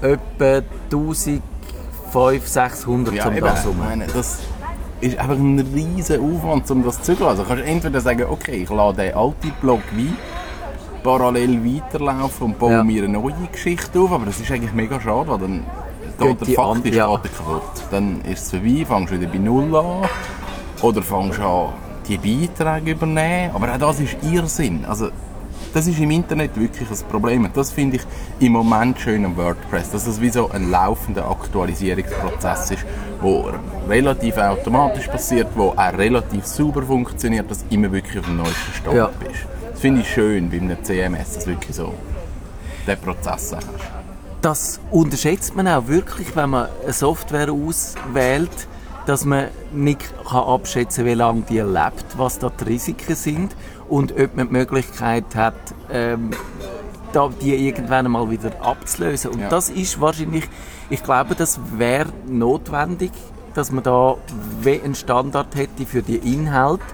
Etwa 0.00 0.62
1500, 0.90 2.48
600 2.48 3.20
zum 3.20 3.36
eben, 3.36 3.46
das 3.46 3.66
meine, 3.78 4.06
das 4.06 4.38
ist 5.02 5.18
einfach 5.18 5.36
ein 5.36 5.58
riesen 5.58 6.22
Aufwand, 6.22 6.70
um 6.70 6.82
das 6.82 6.96
zu 7.02 7.12
zügeln. 7.12 7.28
Also 7.28 7.44
kannst 7.44 7.62
du 7.62 7.66
entweder 7.66 8.00
sagen, 8.00 8.24
okay, 8.30 8.62
ich 8.62 8.70
lade 8.70 9.02
den 9.02 9.14
alten 9.14 9.52
Blog 9.60 9.82
wie 9.94 10.14
parallel 11.02 11.62
weiterlaufen 11.62 12.46
und 12.46 12.58
baue 12.58 12.72
Ja. 12.72 12.84
mir 12.84 13.04
eine 13.04 13.12
neue 13.12 13.34
Geschichte 13.52 14.00
auf, 14.00 14.12
aber 14.12 14.24
das 14.24 14.40
ist 14.40 14.50
eigentlich 14.50 14.72
mega 14.72 14.98
schade, 14.98 15.28
weil 15.28 15.38
dann 15.38 15.64
Geht 16.18 16.40
die 16.40 16.44
der 16.46 16.54
faktisch 16.54 16.94
ja. 16.94 17.06
geht 17.14 17.24
der 17.24 17.30
kaputt. 17.32 17.62
Dann 17.90 18.20
ist 18.22 18.42
es 18.44 18.50
vorbei, 18.50 18.84
fängst 18.86 19.12
wieder 19.12 19.26
bei 19.28 19.38
Null 19.38 19.76
an 19.76 20.08
oder 20.82 21.02
fängst 21.02 21.40
an, 21.40 21.72
die 22.08 22.18
Beiträge 22.18 22.92
übernehmen. 22.92 23.50
Aber 23.54 23.72
auch 23.72 23.78
das 23.78 24.00
ist 24.00 24.16
Irrsinn. 24.22 24.84
Also, 24.86 25.08
das 25.72 25.88
ist 25.88 25.98
im 25.98 26.10
Internet 26.12 26.56
wirklich 26.58 26.88
ein 26.88 27.08
Problem. 27.08 27.44
Und 27.46 27.56
das 27.56 27.72
finde 27.72 27.96
ich 27.96 28.02
im 28.38 28.52
Moment 28.52 29.00
schön 29.00 29.24
am 29.24 29.36
WordPress, 29.36 29.90
dass 29.90 30.06
es 30.06 30.20
wie 30.20 30.30
so 30.30 30.48
ein 30.50 30.70
laufender 30.70 31.28
Aktualisierungsprozess 31.28 32.70
ist, 32.70 32.84
wo 33.20 33.50
relativ 33.88 34.36
automatisch 34.36 35.08
passiert, 35.08 35.48
wo 35.56 35.70
auch 35.70 35.92
relativ 35.98 36.46
sauber 36.46 36.82
funktioniert, 36.84 37.50
dass 37.50 37.66
du 37.66 37.74
immer 37.74 37.90
wirklich 37.90 38.20
auf 38.20 38.26
dem 38.26 38.36
neuesten 38.36 38.72
Stand 38.72 38.96
Ja. 38.96 39.10
bist. 39.18 39.46
Das 39.72 39.80
finde 39.80 40.02
ich 40.02 40.08
schön 40.08 40.48
bei 40.48 40.58
einem 40.58 40.82
CMS, 40.84 41.34
dass 41.34 41.44
du 41.44 41.50
wirklich 41.50 41.74
so 41.74 41.92
den 42.86 42.98
Prozess 42.98 43.52
hast. 43.56 44.03
Das 44.44 44.78
unterschätzt 44.90 45.56
man 45.56 45.66
auch 45.66 45.88
wirklich, 45.88 46.36
wenn 46.36 46.50
man 46.50 46.68
eine 46.82 46.92
Software 46.92 47.50
auswählt, 47.50 48.50
dass 49.06 49.24
man 49.24 49.48
nicht 49.72 50.12
kann 50.28 50.44
abschätzen 50.44 51.04
kann, 51.04 51.10
wie 51.12 51.14
lange 51.14 51.40
die 51.48 51.60
lebt, 51.60 52.18
was 52.18 52.38
da 52.38 52.50
die 52.50 52.64
Risiken 52.64 53.16
sind 53.16 53.56
und 53.88 54.12
ob 54.12 54.36
man 54.36 54.48
die 54.48 54.52
Möglichkeit 54.52 55.34
hat, 55.34 55.54
ähm, 55.90 56.30
die 57.40 57.54
irgendwann 57.68 58.10
mal 58.10 58.30
wieder 58.30 58.50
abzulösen. 58.60 59.30
Und 59.30 59.40
Ja. 59.40 59.48
das 59.48 59.70
ist 59.70 59.98
wahrscheinlich, 60.00 60.44
ich 60.90 61.02
glaube, 61.02 61.34
das 61.34 61.58
wäre 61.76 62.08
notwendig, 62.26 63.12
dass 63.54 63.70
man 63.70 63.84
da 63.84 64.16
einen 64.66 64.94
Standard 64.94 65.54
hätte 65.54 65.86
für 65.86 66.02
die 66.02 66.16
Inhalte. 66.16 66.84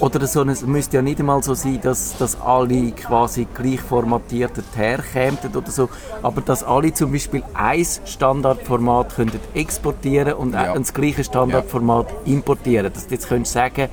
Oder 0.00 0.26
so, 0.26 0.42
es 0.42 0.66
müsste 0.66 0.96
ja 0.96 1.02
nicht 1.02 1.20
einmal 1.20 1.42
so 1.42 1.54
sein, 1.54 1.80
dass, 1.80 2.16
dass 2.18 2.40
alle 2.40 2.90
quasi 2.92 3.46
gleich 3.54 3.80
formatiert 3.80 4.52
herkämen 4.74 5.38
oder 5.54 5.70
so, 5.70 5.88
aber 6.22 6.40
dass 6.40 6.64
alle 6.64 6.92
zum 6.92 7.12
Beispiel 7.12 7.42
ein 7.54 7.86
Standardformat 8.04 9.14
könnten 9.14 9.40
exportieren 9.54 10.34
und 10.34 10.52
Ja. 10.54 10.74
das 10.74 10.92
gleiche 10.92 11.22
Standardformat 11.22 12.08
importieren. 12.24 12.92
Dass 12.92 13.06
du 13.06 13.14
jetzt 13.14 13.28
könntest 13.28 13.54
sagen, 13.54 13.88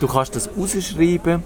du 0.00 0.08
kannst 0.08 0.34
das 0.34 0.50
rausschreiben 0.56 1.42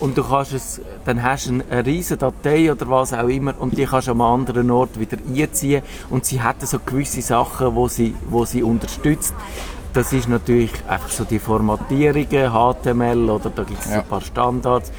und 0.00 0.16
du 0.16 0.22
kannst 0.22 0.52
es, 0.54 0.80
dann 1.04 1.22
hast 1.22 1.48
du 1.48 1.62
eine, 1.70 1.84
riesige 1.84 2.16
Datei 2.18 2.72
oder 2.72 2.88
was 2.88 3.12
auch 3.12 3.28
immer 3.28 3.54
und 3.58 3.76
die 3.76 3.84
kannst 3.84 4.08
du 4.08 4.12
am 4.12 4.20
anderen 4.22 4.70
Ort 4.70 4.98
wieder 4.98 5.18
einziehen 5.34 5.82
und 6.08 6.24
sie 6.24 6.40
hat 6.40 6.66
so 6.66 6.78
gewisse 6.78 7.20
Sachen, 7.20 7.74
wo 7.74 7.88
sie, 7.88 8.14
wo 8.30 8.44
sie 8.44 8.62
unterstützt. 8.62 9.34
Das 9.98 10.12
ist 10.12 10.28
natürlich 10.28 10.70
einfach 10.86 11.08
so 11.08 11.24
die 11.24 11.40
Formatierungen, 11.40 12.52
HTML 12.52 13.28
oder 13.30 13.50
da 13.50 13.64
gibt 13.64 13.80
es 13.80 13.90
Ja. 13.90 13.98
ein 13.98 14.04
paar 14.04 14.20
Standards. 14.20 14.92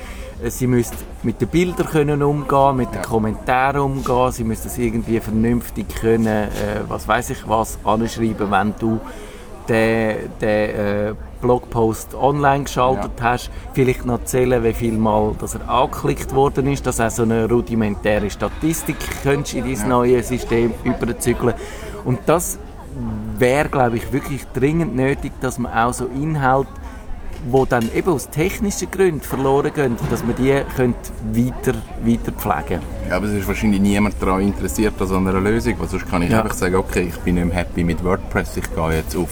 Äh, 0.43 0.49
Sie 0.49 0.67
müssen 0.67 0.97
mit 1.23 1.39
den 1.39 1.47
Bildern 1.47 1.87
können 1.87 2.21
umgehen, 2.21 2.75
mit 2.75 2.89
den 2.89 2.95
Ja. 2.95 3.01
Kommentaren 3.03 3.79
umgehen, 3.79 4.31
sie 4.33 4.43
müssen 4.43 4.63
das 4.65 4.77
irgendwie 4.77 5.21
vernünftig 5.21 5.85
können, 6.01 6.27
äh, 6.27 6.49
was 6.89 7.07
weiß 7.07 7.29
ich 7.29 7.47
was, 7.47 7.79
anschreiben, 7.85 8.51
wenn 8.51 8.73
du 8.77 8.99
den, 9.69 10.17
den 10.41 10.69
äh, 10.69 11.13
Blogpost 11.39 12.13
online 12.13 12.65
geschaltet 12.65 13.13
hast, 13.21 13.51
vielleicht 13.71 14.05
noch 14.05 14.25
zählen, 14.25 14.61
wie 14.65 14.73
viel 14.73 14.97
Mal 14.97 15.33
dass 15.39 15.55
er 15.55 15.69
angeklickt 15.69 16.35
worden 16.35 16.67
ist, 16.67 16.85
dass 16.85 16.99
auch 16.99 17.09
so 17.09 17.23
eine 17.23 17.47
rudimentäre 17.47 18.29
Statistik 18.29 18.97
könntest 19.23 19.55
in 19.55 19.63
dein 19.63 19.87
neue 19.87 20.21
System 20.23 20.73
überzügeln. 20.83 21.53
Und 22.03 22.19
das 22.25 22.59
wäre, 23.37 23.69
glaube 23.69 23.97
ich, 23.97 24.11
wirklich 24.11 24.45
dringend 24.53 24.95
nötig, 24.95 25.31
dass 25.41 25.57
man 25.57 25.71
auch 25.73 25.93
so 25.93 26.05
Inhalte, 26.07 26.69
wo 27.49 27.65
dann 27.65 27.89
eben 27.95 28.11
aus 28.11 28.29
technischen 28.29 28.91
Gründen 28.91 29.21
verloren 29.21 29.71
gehen, 29.73 29.95
dass 30.09 30.23
man 30.25 30.35
die 30.35 30.59
könnte 30.75 30.99
weiter, 31.33 31.77
weiter 32.03 32.31
pflegen 32.33 32.81
Ja, 33.09 33.15
aber 33.15 33.27
es 33.27 33.33
ist 33.33 33.47
wahrscheinlich 33.47 33.79
niemand 33.79 34.15
daran 34.21 34.41
interessiert 34.41 34.93
an 34.99 35.07
so 35.07 35.15
einer 35.15 35.33
Lösung, 35.39 35.75
weil 35.79 35.87
sonst 35.87 36.09
kann 36.09 36.21
ich 36.21 36.31
Ja. 36.31 36.41
einfach 36.41 36.55
sagen, 36.55 36.75
okay, 36.75 37.07
ich 37.09 37.17
bin 37.19 37.35
nicht 37.35 37.45
mehr 37.47 37.55
happy 37.55 37.83
mit 37.83 38.03
WordPress, 38.03 38.57
ich 38.57 38.75
gehe 38.75 38.91
jetzt 38.93 39.15
auf 39.15 39.29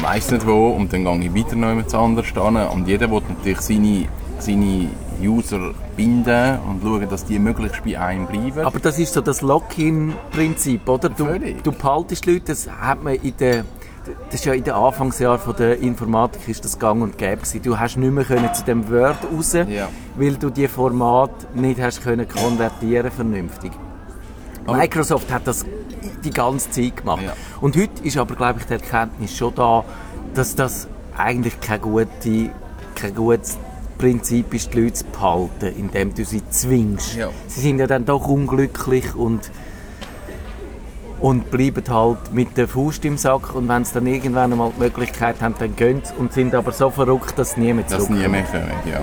weiss 0.00 0.30
nicht 0.30 0.46
wo 0.46 0.70
und 0.70 0.92
dann 0.92 1.04
gehe 1.04 1.18
ich 1.28 1.34
wieder 1.34 1.56
noch 1.56 1.68
jemand 1.68 1.94
anders 1.94 2.26
hin 2.26 2.56
und 2.72 2.88
jeder 2.88 3.10
will 3.10 3.22
natürlich 3.28 3.60
seine, 3.60 4.06
seine 4.38 4.88
User 5.22 5.72
binden 5.96 6.58
und 6.68 6.82
schauen, 6.82 7.08
dass 7.08 7.24
die 7.24 7.38
möglichst 7.38 7.84
bei 7.84 7.98
einem 7.98 8.26
bleiben. 8.26 8.60
Aber 8.60 8.78
das 8.78 8.98
ist 8.98 9.12
so 9.14 9.20
das 9.20 9.40
Lock-in-Prinzip, 9.42 10.88
oder? 10.88 11.08
Du, 11.08 11.26
Völlig. 11.26 11.62
du 11.62 11.72
behaltest 11.72 12.26
Leute, 12.26 12.42
das 12.46 12.68
hat 12.70 13.02
man 13.02 13.14
in 13.14 13.36
der 13.38 13.64
das 14.26 14.34
ist 14.40 14.44
ja 14.44 14.52
in 14.52 14.62
den 14.62 14.74
Anfangsjahren 14.74 15.38
von 15.40 15.56
der 15.56 15.78
Informatik 15.78 16.46
ist 16.48 16.62
das 16.62 16.78
gang 16.78 17.02
und 17.02 17.16
gäbe 17.16 17.36
gewesen. 17.38 17.62
Du 17.62 17.78
hast 17.78 17.96
nicht 17.96 18.12
mehr 18.12 18.24
können 18.24 18.52
zu 18.52 18.62
dem 18.62 18.90
Word 18.90 19.16
raus, 19.34 19.54
Ja. 19.54 19.88
weil 20.16 20.34
du 20.36 20.50
die 20.50 20.68
Format 20.68 21.30
nicht 21.54 21.80
hast 21.80 22.02
können 22.02 22.28
konvertieren 22.28 23.10
vernünftig. 23.10 23.72
Microsoft 24.66 25.32
hat 25.32 25.46
das 25.46 25.64
die 26.22 26.30
ganze 26.30 26.70
Zeit 26.70 26.98
gemacht. 26.98 27.22
Ja. 27.22 27.32
Und 27.62 27.76
heute 27.76 28.02
ist 28.02 28.18
aber, 28.18 28.34
glaube 28.34 28.60
ich, 28.60 28.66
die 28.66 28.74
Erkenntnis 28.74 29.34
schon 29.36 29.54
da, 29.54 29.84
dass 30.34 30.54
das 30.54 30.86
eigentlich 31.16 31.58
kein, 31.60 31.80
gute, 31.80 32.50
kein 32.94 33.14
gutes 33.14 33.56
Prinzip 34.04 34.52
ist, 34.52 34.74
die 34.74 34.82
Leute 34.82 34.92
zu 34.92 35.04
behalten, 35.06 35.74
indem 35.78 36.12
du 36.12 36.26
sie 36.26 36.46
zwingst. 36.50 37.16
Ja. 37.16 37.30
Sie 37.46 37.60
sind 37.60 37.78
ja 37.78 37.86
dann 37.86 38.04
doch 38.04 38.26
unglücklich 38.28 39.14
und, 39.14 39.50
und 41.20 41.50
bleiben 41.50 41.82
halt 41.88 42.34
mit 42.34 42.54
der 42.58 42.68
Faust 42.68 43.02
im 43.06 43.16
Sack 43.16 43.54
und 43.54 43.66
wenn 43.66 43.82
sie 43.82 43.94
dann 43.94 44.06
irgendwann 44.06 44.52
einmal 44.52 44.72
die 44.76 44.80
Möglichkeit 44.82 45.40
haben, 45.40 45.54
dann 45.58 45.74
gehen 45.74 46.02
sie 46.04 46.12
und 46.16 46.34
sind 46.34 46.54
aber 46.54 46.72
so 46.72 46.90
verrückt, 46.90 47.38
dass 47.38 47.52
sie 47.52 47.60
nie 47.60 47.72
mehr 47.72 47.84
Das 47.84 47.92
zurückkommen. 47.92 48.20
nie 48.20 48.28
mehr 48.28 48.42
können, 48.42 48.72
ja. 48.84 49.00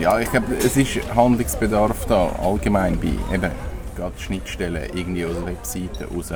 Ja, 0.00 0.18
ich 0.18 0.28
glaube, 0.28 0.54
es 0.56 0.76
ist 0.76 1.14
Handlungsbedarf 1.14 2.06
da, 2.06 2.30
allgemein 2.42 2.98
bei 2.98 3.12
eben 3.32 3.50
gerade 3.96 4.18
Schnittstellen 4.18 4.90
irgendwie 4.92 5.24
aus 5.24 5.36
Webseiten 5.46 6.04
raus. 6.12 6.32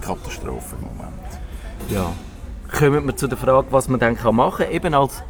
Katastrophe 0.00 0.74
im 0.80 0.88
Moment. 0.88 1.30
Ja. 1.90 2.12
Kommen 2.76 3.06
wir 3.06 3.14
zu 3.14 3.28
der 3.28 3.38
Frage, 3.38 3.68
was 3.70 3.86
man 3.88 4.00
dann 4.00 4.18
machen 4.32 4.64
kann. 4.64 4.72
Eben 4.74 4.94
als, 4.94 5.22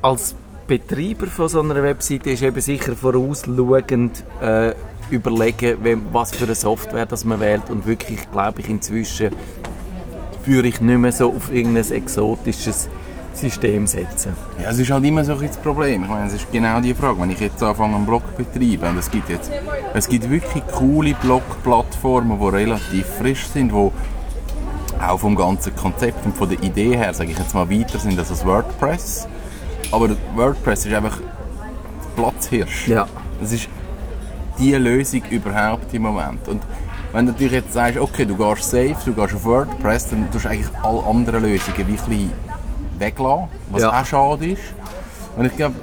als 0.00 0.36
Betreiber 0.66 1.26
von 1.26 1.48
so 1.48 1.60
einer 1.60 1.82
Webseite 1.82 2.30
ist 2.30 2.42
eben 2.42 2.60
sicher 2.60 2.96
vorausschauend 2.96 4.24
äh, 4.40 4.72
überlegen, 5.10 5.76
wem, 5.82 6.02
was 6.12 6.34
für 6.34 6.44
eine 6.44 6.54
Software 6.54 7.06
das 7.06 7.24
man 7.24 7.40
wählt 7.40 7.68
und 7.70 7.86
wirklich, 7.86 8.30
glaube 8.30 8.60
ich, 8.60 8.68
inzwischen 8.68 9.30
würde 10.46 10.68
ich 10.68 10.80
nicht 10.80 10.98
mehr 10.98 11.12
so 11.12 11.32
auf 11.32 11.52
irgendein 11.52 11.90
exotisches 11.90 12.88
System 13.34 13.86
setzen. 13.86 14.32
Ja, 14.62 14.70
es 14.70 14.78
ist 14.78 14.90
halt 14.90 15.04
immer 15.04 15.24
so 15.24 15.32
ein 15.34 15.46
das 15.46 15.56
Problem. 15.56 16.04
Ich 16.04 16.08
meine, 16.08 16.28
es 16.28 16.34
ist 16.34 16.52
genau 16.52 16.80
die 16.80 16.94
Frage, 16.94 17.20
wenn 17.20 17.30
ich 17.30 17.40
jetzt 17.40 17.62
anfange, 17.62 17.96
einen 17.96 18.06
Blog 18.06 18.22
zu 18.36 18.44
betreiben, 18.44 18.90
und 18.90 18.98
es 18.98 19.10
gibt 19.10 19.28
jetzt, 19.28 19.50
es 19.92 20.08
gibt 20.08 20.30
wirklich 20.30 20.64
coole 20.68 21.14
Blog-Plattformen, 21.14 22.38
die 22.38 22.48
relativ 22.48 23.06
frisch 23.18 23.46
sind, 23.46 23.72
die 23.72 23.90
auch 25.02 25.18
vom 25.18 25.34
ganzen 25.34 25.74
Konzept 25.74 26.24
und 26.24 26.36
von 26.36 26.48
der 26.48 26.62
Idee 26.62 26.96
her, 26.96 27.12
sage 27.12 27.32
ich 27.32 27.38
jetzt 27.38 27.54
mal, 27.54 27.68
weiter 27.68 27.98
sind 27.98 28.18
als 28.18 28.44
WordPress. 28.44 29.28
Aber 29.90 30.10
WordPress 30.34 30.86
ist 30.86 30.94
einfach 30.94 31.18
Platzhirsch. 32.16 32.88
Ja. 32.88 33.06
Das 33.40 33.52
ist 33.52 33.68
die 34.58 34.72
Lösung 34.74 35.22
überhaupt 35.30 35.92
im 35.94 36.02
Moment. 36.02 36.46
Und 36.48 36.62
wenn 37.12 37.26
du 37.26 37.32
natürlich 37.32 37.52
jetzt 37.54 37.72
sagst, 37.72 37.98
okay, 37.98 38.24
du 38.24 38.36
gehst 38.36 38.70
safe, 38.70 38.96
du 39.04 39.12
gehst 39.12 39.34
auf 39.34 39.44
WordPress, 39.44 40.10
dann 40.10 40.30
tust 40.30 40.44
du 40.44 40.48
eigentlich 40.48 40.68
alle 40.82 41.02
anderen 41.04 41.42
Lösungen 41.42 41.78
ein 41.78 41.86
bisschen 41.86 42.32
weglassen, 42.98 43.48
was 43.70 43.82
Ja. 43.82 44.00
auch 44.00 44.04
schade 44.04 44.46
ist. 44.50 44.62
Und 45.36 45.46
ich 45.46 45.56
glaube, 45.56 45.74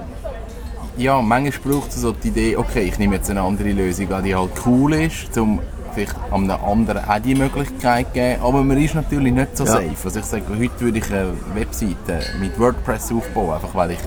ja, 0.98 1.22
manchmal 1.22 1.74
braucht 1.74 1.90
es 1.90 1.98
so 2.02 2.12
die 2.12 2.30
Idee, 2.30 2.58
okay, 2.58 2.82
ich 2.84 2.98
nehme 3.00 3.16
jetzt 3.16 3.30
eine 3.30 3.42
andere 3.42 3.72
Lösung 3.72 4.12
an, 4.14 4.24
die 4.24 4.36
halt 4.36 4.52
cool 4.66 4.94
ist, 4.94 5.38
um 5.38 5.60
vielleicht 5.94 6.16
an 6.32 6.50
einem 6.50 6.64
anderen 6.64 7.04
auch 7.10 7.20
die 7.20 7.36
Möglichkeit 7.36 8.14
geben, 8.14 8.42
aber 8.42 8.64
man 8.64 8.78
ist 8.78 8.96
natürlich 8.96 9.34
nicht 9.34 9.58
so 9.58 9.66
Ja. 9.66 9.72
safe. 9.74 9.90
Also 10.04 10.20
ich 10.20 10.26
sage, 10.26 10.44
heute 10.58 10.80
würde 10.80 10.98
ich 11.00 11.12
eine 11.12 11.34
Webseite 11.54 12.20
mit 12.40 12.58
WordPress 12.60 13.12
aufbauen, 13.12 13.54
einfach 13.56 13.74
weil 13.76 13.92
ich 13.92 14.00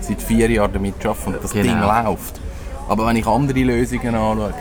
seit 0.00 0.20
vier 0.22 0.50
Jahren 0.50 0.72
damit 0.72 0.94
arbeite 1.06 1.26
und 1.26 1.42
das 1.44 1.52
Genau. 1.52 1.64
Ding 1.64 1.80
läuft. 1.80 2.40
Aber 2.88 3.06
wenn 3.06 3.16
ich 3.16 3.26
andere 3.26 3.60
Lösungen 3.60 4.14
anschaue, 4.14 4.54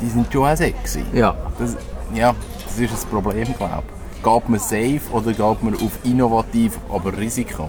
die 0.00 0.08
sind 0.08 0.32
schon 0.32 0.46
auch 0.46 0.56
sexy. 0.56 1.04
Ja. 1.12 1.34
Das, 1.58 1.76
ja, 2.14 2.34
das 2.64 2.78
ist 2.78 2.92
das 2.92 3.04
Problem, 3.04 3.44
glaube 3.56 3.82
ich. 4.16 4.22
Geht 4.22 4.48
man 4.48 4.60
safe 4.60 5.00
oder 5.12 5.32
geht 5.32 5.62
man 5.62 5.74
auf 5.74 5.98
innovativ, 6.04 6.78
aber 6.92 7.16
Risiko? 7.16 7.68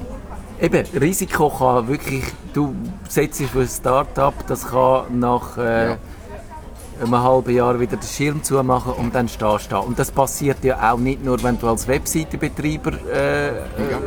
Eben, 0.62 0.86
Risiko 1.00 1.50
kann 1.50 1.88
wirklich, 1.88 2.24
du 2.54 2.76
setzt 3.10 3.40
dich 3.40 3.48
für 3.50 3.62
ein 3.62 3.68
Start-up, 3.68 4.34
das 4.48 4.68
kann 4.68 5.20
nach 5.20 5.58
äh, 5.58 5.90
Ja. 5.92 5.98
Einem 7.02 7.22
halben 7.22 7.56
Jahr 7.56 7.80
wieder 7.80 7.98
den 7.98 8.08
Schirm 8.08 8.44
zumachen 8.44 8.94
und 8.94 9.14
dann 9.16 9.28
stehst 9.28 9.66
du 9.66 9.70
da. 9.72 9.78
Und 9.80 9.98
das 9.98 10.12
passiert 10.12 10.64
ja 10.64 10.92
auch 10.92 10.98
nicht 10.98 11.24
nur, 11.24 11.42
wenn 11.44 11.60
du 11.60 11.68
als 11.68 11.88
Webseitenbetreiber 11.88 12.94
äh, 13.12 13.48
äh, 13.48 13.54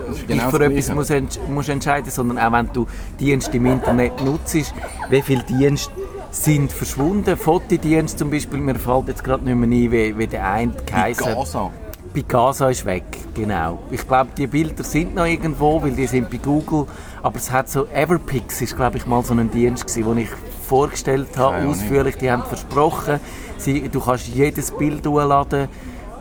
das 0.06 0.16
ist 0.16 0.28
dich 0.28 0.38
genau 0.38 0.50
für 0.50 0.64
etwas 0.64 0.94
musst, 0.94 1.48
musst 1.48 1.68
entscheiden 1.68 2.10
sondern 2.10 2.38
auch 2.38 2.52
wenn 2.52 2.72
du 2.72 2.86
Dienste 3.18 3.56
im 3.56 3.66
Internet 3.66 4.22
nutzt. 4.22 4.74
Wie 5.10 5.22
viele 5.22 5.42
Dienste 5.44 5.92
sind 6.30 6.72
verschwunden? 6.72 7.36
Fotodienste 7.36 8.18
zum 8.18 8.30
Beispiel, 8.30 8.60
mir 8.60 8.76
fällt 8.76 9.08
jetzt 9.08 9.24
gerade 9.24 9.44
nicht 9.44 9.56
mehr 9.56 9.68
ein, 9.68 9.92
wie, 9.92 10.18
wie 10.18 10.26
der 10.26 10.48
eine 10.48 10.72
geheißen. 10.86 11.34
Gaza. 11.34 11.70
Picasa 12.12 12.68
ist 12.70 12.86
weg, 12.86 13.04
genau. 13.34 13.80
Ich 13.90 14.06
glaube, 14.06 14.30
die 14.38 14.46
Bilder 14.46 14.84
sind 14.84 15.16
noch 15.16 15.26
irgendwo, 15.26 15.82
weil 15.82 15.90
die 15.90 16.06
sind 16.06 16.30
bei 16.30 16.36
Google. 16.36 16.86
Aber 17.24 17.36
es 17.38 17.50
hat 17.50 17.68
so, 17.68 17.88
Everpix 17.88 18.62
ist, 18.62 18.76
glaube 18.76 18.98
ich, 18.98 19.06
mal 19.06 19.24
so 19.24 19.34
ein 19.34 19.50
Dienst 19.50 19.84
gewesen, 19.84 20.14
den 20.14 20.18
ich 20.18 20.28
vorgestellt 20.64 21.36
habe, 21.36 21.58
Keine 21.58 21.70
ausführlich. 21.70 22.16
Die 22.16 22.30
haben 22.30 22.42
versprochen, 22.42 23.20
sie, 23.58 23.88
du 23.88 24.00
kannst 24.00 24.28
jedes 24.28 24.70
Bild 24.70 25.06
hochladen 25.06 25.68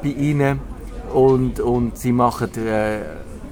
bei 0.01 0.09
ihnen 0.09 0.59
und, 1.13 1.59
und 1.59 1.97
sie 1.97 2.12
machen 2.12 2.50
äh, 2.65 3.00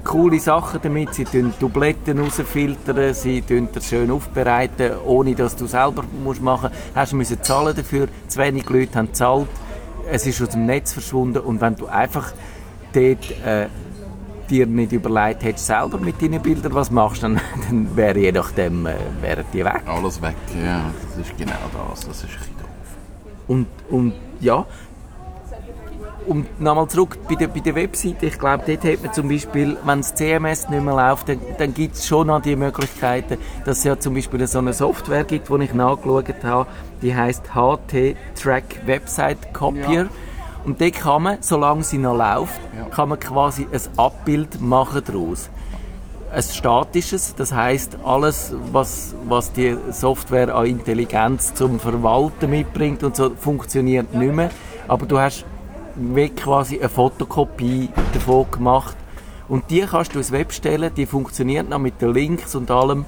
coole 0.03 0.39
Sachen 0.39 0.79
damit. 0.81 1.13
Sie 1.13 1.25
tun 1.25 1.53
Dubletten 1.59 2.19
rausfiltern, 2.19 3.13
sie 3.13 3.41
tun 3.41 3.69
das 3.73 3.87
schön 3.87 4.11
aufbereiten, 4.11 4.91
ohne 5.05 5.35
dass 5.35 5.55
du 5.55 5.65
selber 5.65 6.03
musst 6.23 6.41
machen 6.41 6.71
musst. 6.71 6.95
Hast 6.95 7.11
du 7.11 7.15
müssen 7.15 7.41
zahlen 7.41 7.75
dafür, 7.75 8.07
zu 8.27 8.39
wenig 8.39 8.69
Leute 8.69 8.97
haben 8.97 9.07
gezahlt 9.07 9.47
es 10.09 10.25
ist 10.25 10.41
aus 10.41 10.49
dem 10.49 10.65
Netz 10.65 10.93
verschwunden 10.93 11.39
und 11.39 11.61
wenn 11.61 11.75
du 11.75 11.87
einfach 11.87 12.33
dort 12.93 13.31
äh, 13.45 13.67
dir 14.51 14.67
nicht 14.67 14.91
überlegt 14.91 15.43
hättest, 15.43 15.67
selber 15.67 15.97
mit 15.97 16.21
deinen 16.21 16.41
Bildern 16.41 16.73
was 16.73 16.91
machst, 16.91 17.23
dann, 17.23 17.39
dann 17.69 17.95
wäre 17.95 18.19
je 18.19 18.31
nachdem 18.31 18.85
äh, 18.85 18.95
wären 19.21 19.45
die 19.53 19.65
weg. 19.65 19.81
Alles 19.85 20.21
weg, 20.21 20.35
ja, 20.63 20.91
das 21.01 21.25
ist 21.25 21.37
genau 21.37 21.53
das. 21.89 22.01
Das 22.01 22.17
ist 22.17 22.23
ein 22.23 22.27
bisschen 22.27 22.57
doof. 22.57 22.67
Und, 23.47 23.67
und 23.89 24.13
ja, 24.39 24.65
und 26.27 26.61
nochmal 26.61 26.87
zurück 26.87 27.17
bei 27.27 27.35
der, 27.35 27.47
bei 27.47 27.59
der 27.59 27.75
Webseite. 27.75 28.27
Ich 28.27 28.37
glaube, 28.37 28.63
dort 28.65 28.83
hat 28.83 29.03
man 29.03 29.13
zum 29.13 29.27
Beispiel, 29.27 29.77
wenn 29.83 29.99
das 29.99 30.13
CMS 30.13 30.69
nicht 30.69 30.83
mehr 30.83 30.95
läuft, 30.95 31.29
dann, 31.29 31.39
dann 31.57 31.73
gibt 31.73 31.95
es 31.95 32.07
schon 32.07 32.27
noch 32.27 32.41
die 32.41 32.55
Möglichkeiten, 32.55 33.37
dass 33.65 33.79
es 33.79 33.83
ja 33.83 33.99
zum 33.99 34.13
Beispiel 34.13 34.45
so 34.45 34.59
eine 34.59 34.73
Software 34.73 35.23
gibt, 35.23 35.49
die 35.49 35.63
ich 35.63 35.73
nachgeschaut 35.73 36.43
habe, 36.43 36.69
die 37.01 37.15
heißt 37.15 37.53
HT 37.55 38.15
Track 38.35 38.81
Website 38.85 39.53
Copier. 39.53 40.09
Und 40.65 40.79
dort 40.79 40.93
kann 40.93 41.23
man, 41.23 41.37
solange 41.41 41.83
sie 41.83 41.97
noch 41.97 42.15
läuft, 42.15 42.59
Ja. 42.77 42.85
kann 42.93 43.09
man 43.09 43.19
quasi 43.19 43.67
ein 43.71 43.81
Abbild 43.97 44.61
machen 44.61 45.01
daraus. 45.05 45.49
Ein 46.33 46.43
statisches, 46.43 47.35
das 47.35 47.51
heißt 47.51 47.97
alles, 48.05 48.53
was, 48.71 49.15
was 49.27 49.51
die 49.51 49.75
Software 49.91 50.55
an 50.55 50.65
Intelligenz 50.65 51.53
zum 51.53 51.79
Verwalten 51.79 52.49
mitbringt 52.49 53.03
und 53.03 53.15
so, 53.17 53.31
funktioniert 53.31 54.13
nicht 54.13 54.33
mehr. 54.33 54.49
Aber 54.87 55.05
du 55.05 55.19
hast 55.19 55.45
wie 55.95 56.29
quasi 56.29 56.79
eine 56.79 56.87
Fotokopie 56.87 57.89
davon 58.13 58.45
gemacht 58.49 58.95
und 59.49 59.69
die 59.69 59.81
kannst 59.81 60.15
du 60.15 60.19
ins 60.19 60.31
Web 60.31 60.53
stellen, 60.53 60.91
die 60.95 61.05
funktioniert 61.05 61.67
noch 61.69 61.79
mit 61.79 62.01
den 62.01 62.13
Links 62.13 62.55
und 62.55 62.71
allem 62.71 63.03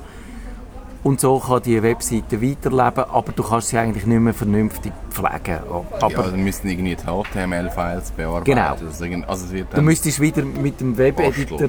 und 1.03 1.19
so 1.19 1.37
kann 1.39 1.61
die 1.63 1.83
Webseite 1.83 2.41
weiterleben, 2.41 3.05
aber 3.11 3.31
du 3.33 3.43
kannst 3.43 3.69
sie 3.69 3.77
eigentlich 3.77 4.05
nicht 4.05 4.19
mehr 4.19 4.33
vernünftig 4.33 4.93
pflegen. 5.09 5.59
Aber 5.99 6.09
ja, 6.09 6.21
dann 6.21 6.43
müssten 6.43 6.69
irgendwie 6.69 6.95
die 6.95 7.03
HTML-Files 7.03 8.11
bearbeiten. 8.11 8.45
Genau. 8.45 8.71
Also, 8.71 9.05
also 9.27 9.45
Du 9.75 9.81
müsstest 9.81 10.19
wieder 10.19 10.43
mit 10.43 10.79
dem 10.79 10.97
Webeditor 10.97 11.59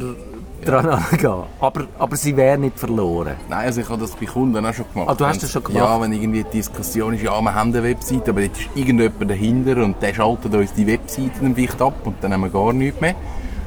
dran 0.64 0.86
angehen. 0.86 1.42
Aber, 1.60 1.86
aber 1.98 2.16
sie 2.16 2.36
wäre 2.36 2.56
nicht 2.58 2.78
verloren. 2.78 3.34
Nein, 3.48 3.66
also 3.66 3.80
ich 3.80 3.88
habe 3.88 4.00
das 4.00 4.12
bei 4.12 4.26
Kunden 4.26 4.64
auch 4.64 4.72
schon 4.72 4.86
gemacht. 4.92 5.10
Ah, 5.10 5.14
du 5.14 5.26
hast 5.26 5.42
das 5.42 5.50
schon 5.50 5.64
gemacht? 5.64 5.84
Ja, 5.84 6.00
wenn 6.00 6.12
irgendwie 6.12 6.44
die 6.44 6.58
Diskussion 6.58 7.14
ist, 7.14 7.22
ja, 7.22 7.40
wir 7.40 7.54
haben 7.54 7.70
eine 7.74 7.82
Webseite, 7.82 8.30
aber 8.30 8.42
jetzt 8.42 8.60
ist 8.60 8.68
irgendjemand 8.74 9.30
dahinter 9.30 9.82
und 9.84 10.00
der 10.00 10.14
schaltet 10.14 10.54
uns 10.54 10.72
die 10.72 10.86
Webseite 10.86 11.32
dann 11.40 11.54
vielleicht 11.54 11.82
ab 11.82 11.94
und 12.04 12.16
dann 12.22 12.32
haben 12.32 12.42
wir 12.42 12.50
gar 12.50 12.72
nichts 12.72 13.00
mehr. 13.00 13.14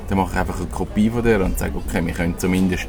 Dann 0.08 0.18
mache 0.18 0.32
ich 0.32 0.40
einfach 0.40 0.58
eine 0.58 0.68
Kopie 0.68 1.10
von 1.10 1.24
der 1.24 1.44
und 1.44 1.60
sage, 1.60 1.74
okay, 1.76 2.06
wir 2.06 2.14
können 2.14 2.38
zumindest 2.38 2.88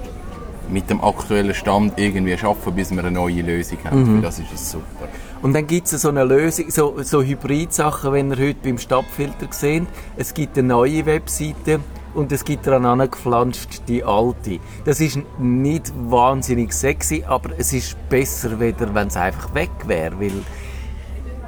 mit 0.70 0.90
dem 0.90 1.02
aktuellen 1.02 1.54
Stand 1.54 1.98
irgendwie 1.98 2.36
schaffen, 2.36 2.74
bis 2.74 2.90
wir 2.90 2.98
eine 2.98 3.10
neue 3.10 3.42
Lösung 3.42 3.78
haben. 3.84 4.02
Mhm. 4.02 4.16
Für 4.16 4.22
das 4.22 4.38
ist 4.38 4.52
es 4.52 4.70
super. 4.70 5.08
Und 5.40 5.54
dann 5.54 5.66
gibt 5.66 5.90
es 5.92 6.02
so 6.02 6.08
eine 6.08 6.24
Lösung, 6.24 6.70
so, 6.70 6.96
so 7.02 7.22
Hybrid-Sachen, 7.22 8.12
wenn 8.12 8.30
ihr 8.30 8.38
heute 8.38 8.58
beim 8.62 8.78
Stadtfilter 8.78 9.46
seht. 9.50 9.84
Es 10.16 10.34
gibt 10.34 10.58
eine 10.58 10.68
neue 10.68 11.06
Webseite 11.06 11.80
und 12.14 12.32
es 12.32 12.44
gibt 12.44 12.66
daran 12.66 12.84
angeflanscht 12.84 13.82
die 13.86 14.02
alte. 14.02 14.58
Das 14.84 15.00
ist 15.00 15.20
nicht 15.38 15.92
wahnsinnig 16.10 16.72
sexy, 16.72 17.24
aber 17.26 17.50
es 17.56 17.72
ist 17.72 17.96
besser, 18.08 18.58
weder 18.58 18.94
wenn 18.94 19.08
es 19.08 19.16
einfach 19.16 19.54
weg 19.54 19.70
wäre, 19.86 20.18
weil 20.20 20.32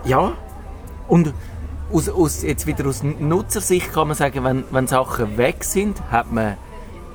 ja 0.04 0.33
und 1.09 1.35
aus, 1.92 2.09
aus, 2.09 2.42
jetzt 2.42 2.66
wieder 2.68 2.87
aus 2.87 3.02
Nutzersicht 3.02 3.92
kann 3.92 4.09
man 4.09 4.16
sagen, 4.16 4.44
wenn, 4.44 4.64
wenn 4.70 4.87
Sachen 4.87 5.37
weg 5.37 5.64
sind, 5.64 6.00
hat 6.11 6.30
man 6.30 6.56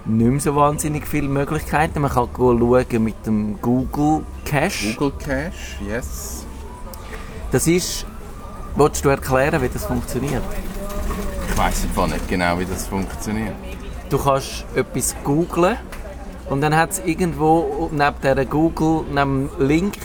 nicht 0.05 0.31
mehr 0.31 0.39
so 0.39 0.55
wahnsinnig 0.55 1.07
viele 1.07 1.27
Möglichkeiten. 1.27 2.01
Man 2.01 2.11
kann 2.11 2.29
schauen 2.35 3.03
mit 3.03 3.25
dem 3.25 3.59
Google 3.61 4.23
Cache. 4.45 4.93
Google 4.93 5.17
Cache, 5.19 5.51
yes. 5.87 6.45
Das 7.51 7.67
ist. 7.67 8.05
Wolltest 8.75 9.05
du 9.05 9.09
erklären, 9.09 9.61
wie 9.61 9.69
das 9.69 9.85
funktioniert? 9.85 10.43
Ich 11.49 11.57
weiß 11.57 11.83
einfach 11.83 12.07
nicht 12.07 12.27
genau, 12.27 12.59
wie 12.59 12.65
das 12.65 12.87
funktioniert. 12.87 13.55
Du 14.09 14.17
kannst 14.17 14.65
etwas 14.75 15.15
googlen 15.23 15.77
und 16.49 16.61
dann 16.61 16.75
hat 16.75 16.91
es 16.91 16.99
irgendwo 16.99 17.89
neben 17.91 18.15
dieser 18.21 18.45
Google, 18.45 19.05
neben 19.09 19.49
dem 19.57 19.67
Link, 19.67 19.97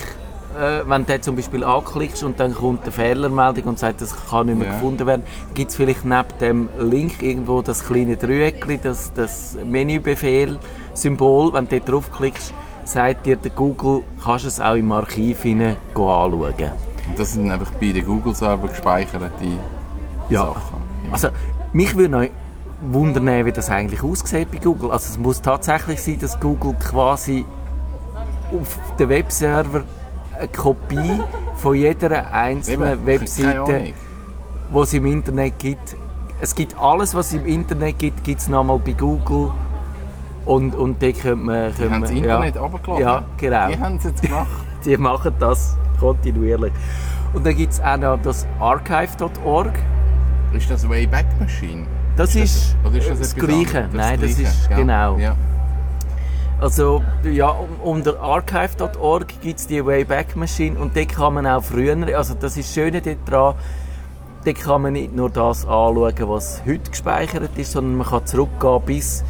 äh, 0.59 0.89
wenn 0.89 1.05
du 1.07 1.13
den 1.13 1.23
zum 1.23 1.37
Beispiel 1.37 1.63
anklickst 1.65 2.23
und 2.25 2.39
dann 2.41 2.55
kommt 2.55 2.83
eine 2.83 2.93
Fehlermeldung 2.93 3.65
und 3.65 3.79
sagt, 3.79 4.01
das 4.01 4.15
kann 4.29 4.47
nicht 4.47 4.59
mehr 4.59 4.69
Ja. 4.69 4.75
gefunden 4.75 5.07
werden, 5.07 5.23
gibt 5.55 5.71
es 5.71 5.77
vielleicht 5.77 6.05
neben 6.05 6.29
dem 6.41 6.69
Link 6.79 7.23
irgendwo 7.23 7.63
das 7.63 7.85
kleine 7.85 8.17
Dreieckchen, 8.17 8.81
das, 8.83 9.13
das 9.13 9.57
Menübefehl-Symbol. 9.65 11.53
Wenn 11.53 11.69
du 11.69 11.79
dort 11.81 11.89
draufklickst, 11.89 12.53
sagt 12.85 13.27
dir 13.27 13.37
der 13.37 13.51
Google, 13.53 14.03
kannst 14.25 14.45
du 14.45 14.49
es 14.49 14.61
auch 14.61 14.75
im 14.75 14.91
Archiv 14.93 15.43
hinein 15.43 15.77
anschauen. 15.95 16.33
Und 16.43 17.19
das 17.19 17.33
sind 17.33 17.51
einfach 17.51 17.71
bei 17.73 17.93
den 17.93 18.05
Google-Server 18.05 18.69
gespeicherte 18.69 19.29
Ja. 20.29 20.45
Sachen. 20.47 20.81
Also, 21.13 21.29
mich 21.73 21.97
würde 21.97 22.09
noch 22.11 22.27
wundern, 22.93 23.45
wie 23.45 23.53
das 23.53 23.69
eigentlich 23.71 24.03
aussieht 24.03 24.51
bei 24.51 24.59
Google. 24.59 24.91
Also, 24.91 25.11
es 25.11 25.19
muss 25.19 25.41
tatsächlich 25.43 26.01
sein, 26.03 26.19
dass 26.21 26.39
Google 26.41 26.75
quasi 26.75 27.45
auf 28.53 28.79
dem 28.99 29.09
Webserver 29.09 29.83
eine 30.41 30.49
Kopie 30.49 31.21
von 31.57 31.75
jeder 31.75 32.33
einzelnen 32.33 32.93
Eben, 32.93 33.07
Webseite, 33.07 33.93
die 34.75 34.79
es 34.79 34.93
im 34.95 35.07
Internet 35.07 35.59
gibt. 35.59 35.97
Es 36.41 36.55
gibt 36.55 36.77
alles, 36.79 37.15
was 37.15 37.29
es 37.29 37.35
im 37.35 37.47
Internet 37.47 37.99
gibt, 37.99 38.25
gibt 38.25 38.41
es 38.41 38.49
nochmal 38.49 38.79
bei 38.79 38.93
Google 38.93 39.53
Und, 40.47 40.75
und 40.75 41.03
dort 41.03 41.21
könnte 41.21 41.37
man... 41.37 41.71
Die 41.73 41.77
könnte 41.77 41.95
haben 41.95 42.01
das 42.03 42.11
Internet 42.11 42.55
ja, 42.55 42.61
runtergeladen. 42.63 43.03
Ja, 43.03 43.25
genau. 43.37 43.69
Die 43.69 43.79
haben 43.79 43.97
es 43.97 44.05
jetzt 44.05 44.23
gemacht. 44.23 44.49
Die 44.85 44.97
machen 44.97 45.35
das 45.39 45.77
kontinuierlich. 45.99 46.73
Und 47.35 47.45
dann 47.47 47.55
gibt 47.55 47.75
es 47.75 47.81
auch 47.81 47.99
noch 47.99 48.19
das 48.23 48.47
archive.org. 48.59 49.79
Ist 50.55 50.71
das 50.71 50.89
Wayback 50.89 51.27
Machine? 51.39 51.87
Das 52.17 52.35
ist, 52.35 52.75
Oder 52.85 52.97
ist 52.97 53.11
das, 53.11 53.19
das 53.19 53.35
Gleiche. 53.37 53.85
anderes? 53.85 53.93
Nein, 53.93 54.21
das 54.21 54.37
Gleiche, 54.37 54.43
ist 54.43 54.69
gell? 54.69 54.77
genau. 54.79 55.19
Ja. 55.19 55.37
Also, 56.61 57.03
ja, 57.25 57.49
un- 57.51 57.77
unter 57.83 58.21
archive.org 58.21 59.29
gibt 59.41 59.61
es 59.61 59.67
die 59.67 59.85
Wayback 59.85 60.37
Machine 60.37 60.79
und 60.79 60.95
dort 60.95 61.09
kann 61.09 61.35
man 61.35 61.47
auch 61.47 61.63
früher, 61.65 61.97
also 62.17 62.35
das 62.35 62.57
ist 62.59 62.69
das 62.69 62.75
Schöne 62.75 63.01
dran, 63.01 63.55
dort 64.45 64.57
kann 64.61 64.83
man 64.83 64.93
nicht 64.93 65.15
nur 65.17 65.31
das 65.31 65.65
anschauen, 65.65 66.15
was 66.29 66.61
heute 66.67 66.91
gespeichert 66.91 67.57
ist, 67.57 67.73
sondern 67.73 67.97
man 67.97 68.07
kann 68.07 68.27
zurückgehen 68.27 68.83
bis, 68.85 69.25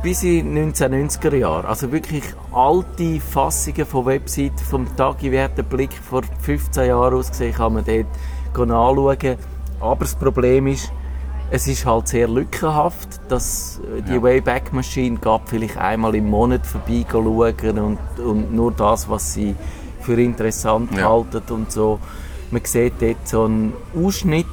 bis 0.00 0.22
in 0.22 0.56
1990er 0.72 1.34
Jahre. 1.34 1.66
Also 1.66 1.90
wirklich 1.90 2.22
alte 2.52 3.18
Fassungen 3.20 3.84
von 3.84 4.06
Webseiten 4.06 4.58
vom 4.58 4.94
Tag, 4.96 5.16
wie 5.22 5.40
hat 5.40 5.58
der 5.58 5.64
Blick 5.64 5.92
vor 5.94 6.22
15 6.42 6.86
Jahren 6.86 7.14
ausgesehen, 7.14 7.54
kann 7.54 7.74
man 7.74 7.84
dort 7.84 8.06
anschauen. 8.70 9.36
Aber 9.80 10.00
das 10.04 10.14
Problem 10.14 10.68
ist, 10.68 10.92
es 11.50 11.66
ist 11.66 11.86
halt 11.86 12.08
sehr 12.08 12.28
lückenhaft, 12.28 13.20
dass 13.28 13.80
äh, 13.98 14.02
die 14.02 14.14
Ja. 14.14 14.22
Wayback 14.22 14.72
Machine 14.72 15.18
geht 15.18 15.40
vielleicht 15.46 15.76
einmal 15.78 16.14
im 16.14 16.28
Monat 16.28 16.66
vorbei 16.66 17.04
schauen 17.10 17.78
und, 17.78 17.98
und 18.20 18.52
nur 18.54 18.72
das, 18.72 19.08
was 19.08 19.34
sie 19.34 19.54
für 20.00 20.20
interessant 20.20 20.96
Ja. 20.96 21.08
halten 21.08 21.42
und 21.52 21.72
so. 21.72 21.98
Man 22.50 22.64
sieht 22.64 22.94
dort 23.00 23.26
so 23.28 23.44
einen 23.44 23.72
Ausschnitt 23.96 24.46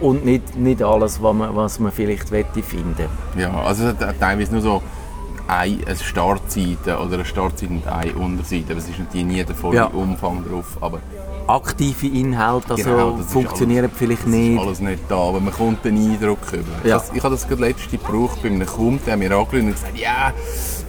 und 0.00 0.24
nicht, 0.24 0.56
nicht 0.56 0.82
alles, 0.82 1.22
was 1.22 1.34
man, 1.34 1.54
was 1.56 1.78
man 1.80 1.92
vielleicht 1.92 2.30
wette 2.30 2.62
finden. 2.62 3.06
Ja, 3.38 3.52
also 3.62 3.88
es 3.88 3.98
hat 3.98 4.18
teilweise 4.20 4.52
nur 4.52 4.62
so 4.62 4.82
eine, 5.48 5.78
eine 5.86 5.96
Startseite 5.96 6.98
oder 6.98 7.14
eine 7.14 7.24
Startseite 7.24 7.72
und 7.72 7.86
eine 7.86 8.12
Unterseite. 8.14 8.72
Aber 8.72 8.78
es 8.78 8.88
ist 8.88 8.98
natürlich 8.98 9.26
nie 9.26 9.44
der 9.44 9.54
volle 9.54 9.76
Ja. 9.76 9.84
Umfang 9.86 10.44
drauf. 10.48 10.76
Aber 10.80 11.00
Aktive 11.48 12.06
Inhalte 12.08 12.70
also 12.72 12.82
Genau, 12.84 13.16
funktionieren 13.18 13.84
alles- 13.86 13.96
vielleicht 13.98 14.22
das 14.22 14.28
nicht. 14.28 14.54
ist 14.54 14.60
alles 14.66 14.80
nicht 14.80 15.02
da, 15.08 15.16
aber 15.16 15.40
man 15.40 15.52
kommt 15.54 15.84
den 15.84 15.96
Eindruck 15.96 16.38
über. 16.52 16.64
Ich 16.82 16.88
Ja. 16.90 17.02
Ich 17.14 17.22
habe 17.22 17.34
das 17.34 17.46
gerade 17.46 17.62
letzte 17.62 17.88
gebraucht 17.96 18.42
bei 18.42 18.48
einem 18.48 18.66
Kunden, 18.66 19.00
der 19.04 19.12
hat 19.12 19.18
mir 19.20 19.30
angerufen 19.30 19.66
und 19.66 19.72
gesagt, 19.72 19.96
ja, 19.98 20.32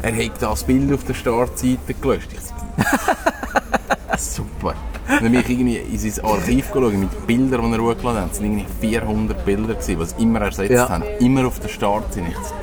er 0.02 0.16
hat 0.26 0.32
das 0.42 0.64
Bild 0.64 0.92
auf 0.94 1.04
der 1.04 1.14
Startseite 1.14 1.94
gelöscht. 2.02 2.30
Ich 2.34 2.40
super. 4.22 4.74
Dann 5.08 5.20
bin 5.32 5.36
ich 5.36 5.50
irgendwie 5.50 5.78
in 5.78 5.98
sein 5.98 6.26
Archiv 6.26 6.72
geschaut 6.72 6.94
mit 6.94 7.28
Bildern, 7.28 7.72
die 7.72 7.78
er 7.78 7.82
hochgeladen 7.84 8.22
hat. 8.24 8.32
Es 8.34 8.42
waren 8.42 8.58
irgendwie 8.58 8.66
400 8.82 9.46
Bilder, 9.46 9.74
gewesen, 9.76 10.00
was 10.00 10.14
immer 10.14 10.42
ersetzt 10.42 10.72
Ja. 10.72 10.90
haben. 10.90 11.04
Immer 11.20 11.48
auf 11.48 11.60
der 11.60 11.70
Startseite. 11.70 12.28
Ich 12.28 12.34
dachte, 12.36 12.54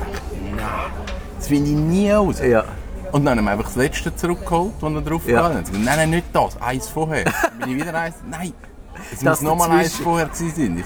nein, 0.55 0.65
das 1.37 1.47
finde 1.47 1.71
ich 1.71 1.75
nie 1.77 2.13
aus. 2.13 2.39
Ja. 2.41 2.65
Und 3.15 3.23
dann 3.23 3.37
haben 3.37 3.45
wir 3.45 3.51
einfach 3.51 3.63
das 3.67 3.77
letzte 3.77 4.13
zurückgeholt, 4.13 4.73
das 4.81 4.91
er 4.93 5.01
drauf 5.01 5.21
Ja. 5.25 5.43
hat. 5.45 5.71
Nein, 5.71 5.83
nein, 5.85 6.09
nicht 6.09 6.25
das, 6.33 6.61
eins 6.61 6.89
vorher. 6.89 7.23
Dann 7.23 7.59
bin 7.59 7.69
ich 7.69 7.75
wieder 7.87 7.97
eins, 7.97 8.15
nein, 8.29 8.51
es 9.13 9.19
Das 9.21 9.39
muss 9.39 9.49
nochmal 9.49 9.71
eins 9.71 9.95
vorher 9.95 10.25
gewesen 10.27 10.83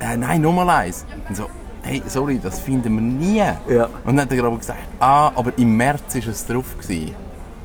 sein. 0.00 0.10
Äh, 0.12 0.16
nein, 0.16 0.40
nochmal 0.40 0.70
eins. 0.70 1.04
Und 1.28 1.36
so, 1.36 1.50
hey, 1.82 2.02
sorry, 2.06 2.40
das 2.42 2.60
finden 2.60 2.94
wir 2.94 3.02
nie. 3.02 3.36
Ja. 3.68 3.84
Und 4.06 4.16
dann 4.16 4.20
hat 4.22 4.30
er 4.30 4.38
gerade 4.38 4.56
gesagt, 4.56 4.78
ah, 5.00 5.32
aber 5.36 5.52
im 5.58 5.76
März 5.76 6.14
war 6.14 6.28
es 6.32 6.46
drauf. 6.46 6.64
Gewesen. 6.80 7.14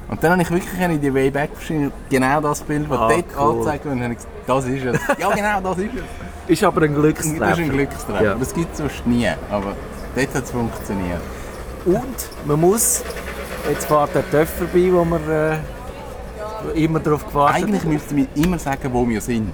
Und 0.10 0.22
dann 0.22 0.32
habe 0.34 0.42
ich 0.42 0.52
wirklich 0.52 0.78
in 0.82 1.00
die 1.00 1.14
Wayback 1.14 1.54
Machine 1.56 1.90
genau 2.10 2.42
das 2.42 2.62
Bild, 2.62 2.86
das 2.92 3.00
Ah, 3.00 3.08
dort 3.08 3.26
cool. 3.38 3.52
angezeigt 3.52 3.86
wurde, 3.86 3.94
und 3.94 4.00
dann 4.02 4.04
habe 4.12 4.14
ich 4.14 4.18
gesagt, 4.20 4.36
das 4.46 4.66
ist 4.66 4.86
es. 4.86 5.18
Ja, 5.20 5.30
genau, 5.34 5.62
das 5.62 5.78
ist 5.78 5.92
es. 5.96 6.50
Ist 6.52 6.64
aber 6.66 6.82
ein 6.82 6.96
Glückstreffer. 6.96 7.40
Das 7.40 7.52
ist 7.60 7.64
ein 7.64 7.70
Glückstreffer. 7.70 8.24
Ja. 8.26 8.36
Das 8.36 8.54
gibt 8.54 8.72
es 8.74 8.78
sonst 8.80 9.08
nie. 9.08 9.30
Aber 9.50 9.74
dort 10.16 10.36
hat 10.36 10.44
es 10.44 10.52
funktioniert. 10.52 11.22
Und 11.86 12.06
man 12.46 12.60
muss, 12.60 13.04
jetzt 13.70 13.86
fährt 13.86 14.16
der 14.16 14.30
Töff 14.30 14.50
vorbei, 14.50 14.90
wo 14.92 15.06
wir 15.06 15.62
äh, 16.76 16.84
immer 16.84 17.00
darauf 17.00 17.26
gewartet 17.28 17.64
Eigentlich 17.64 17.84
müssten 17.84 18.16
wir 18.18 18.28
immer 18.36 18.60
sagen, 18.60 18.90
wo 18.92 19.08
wir 19.08 19.22
sind. 19.22 19.54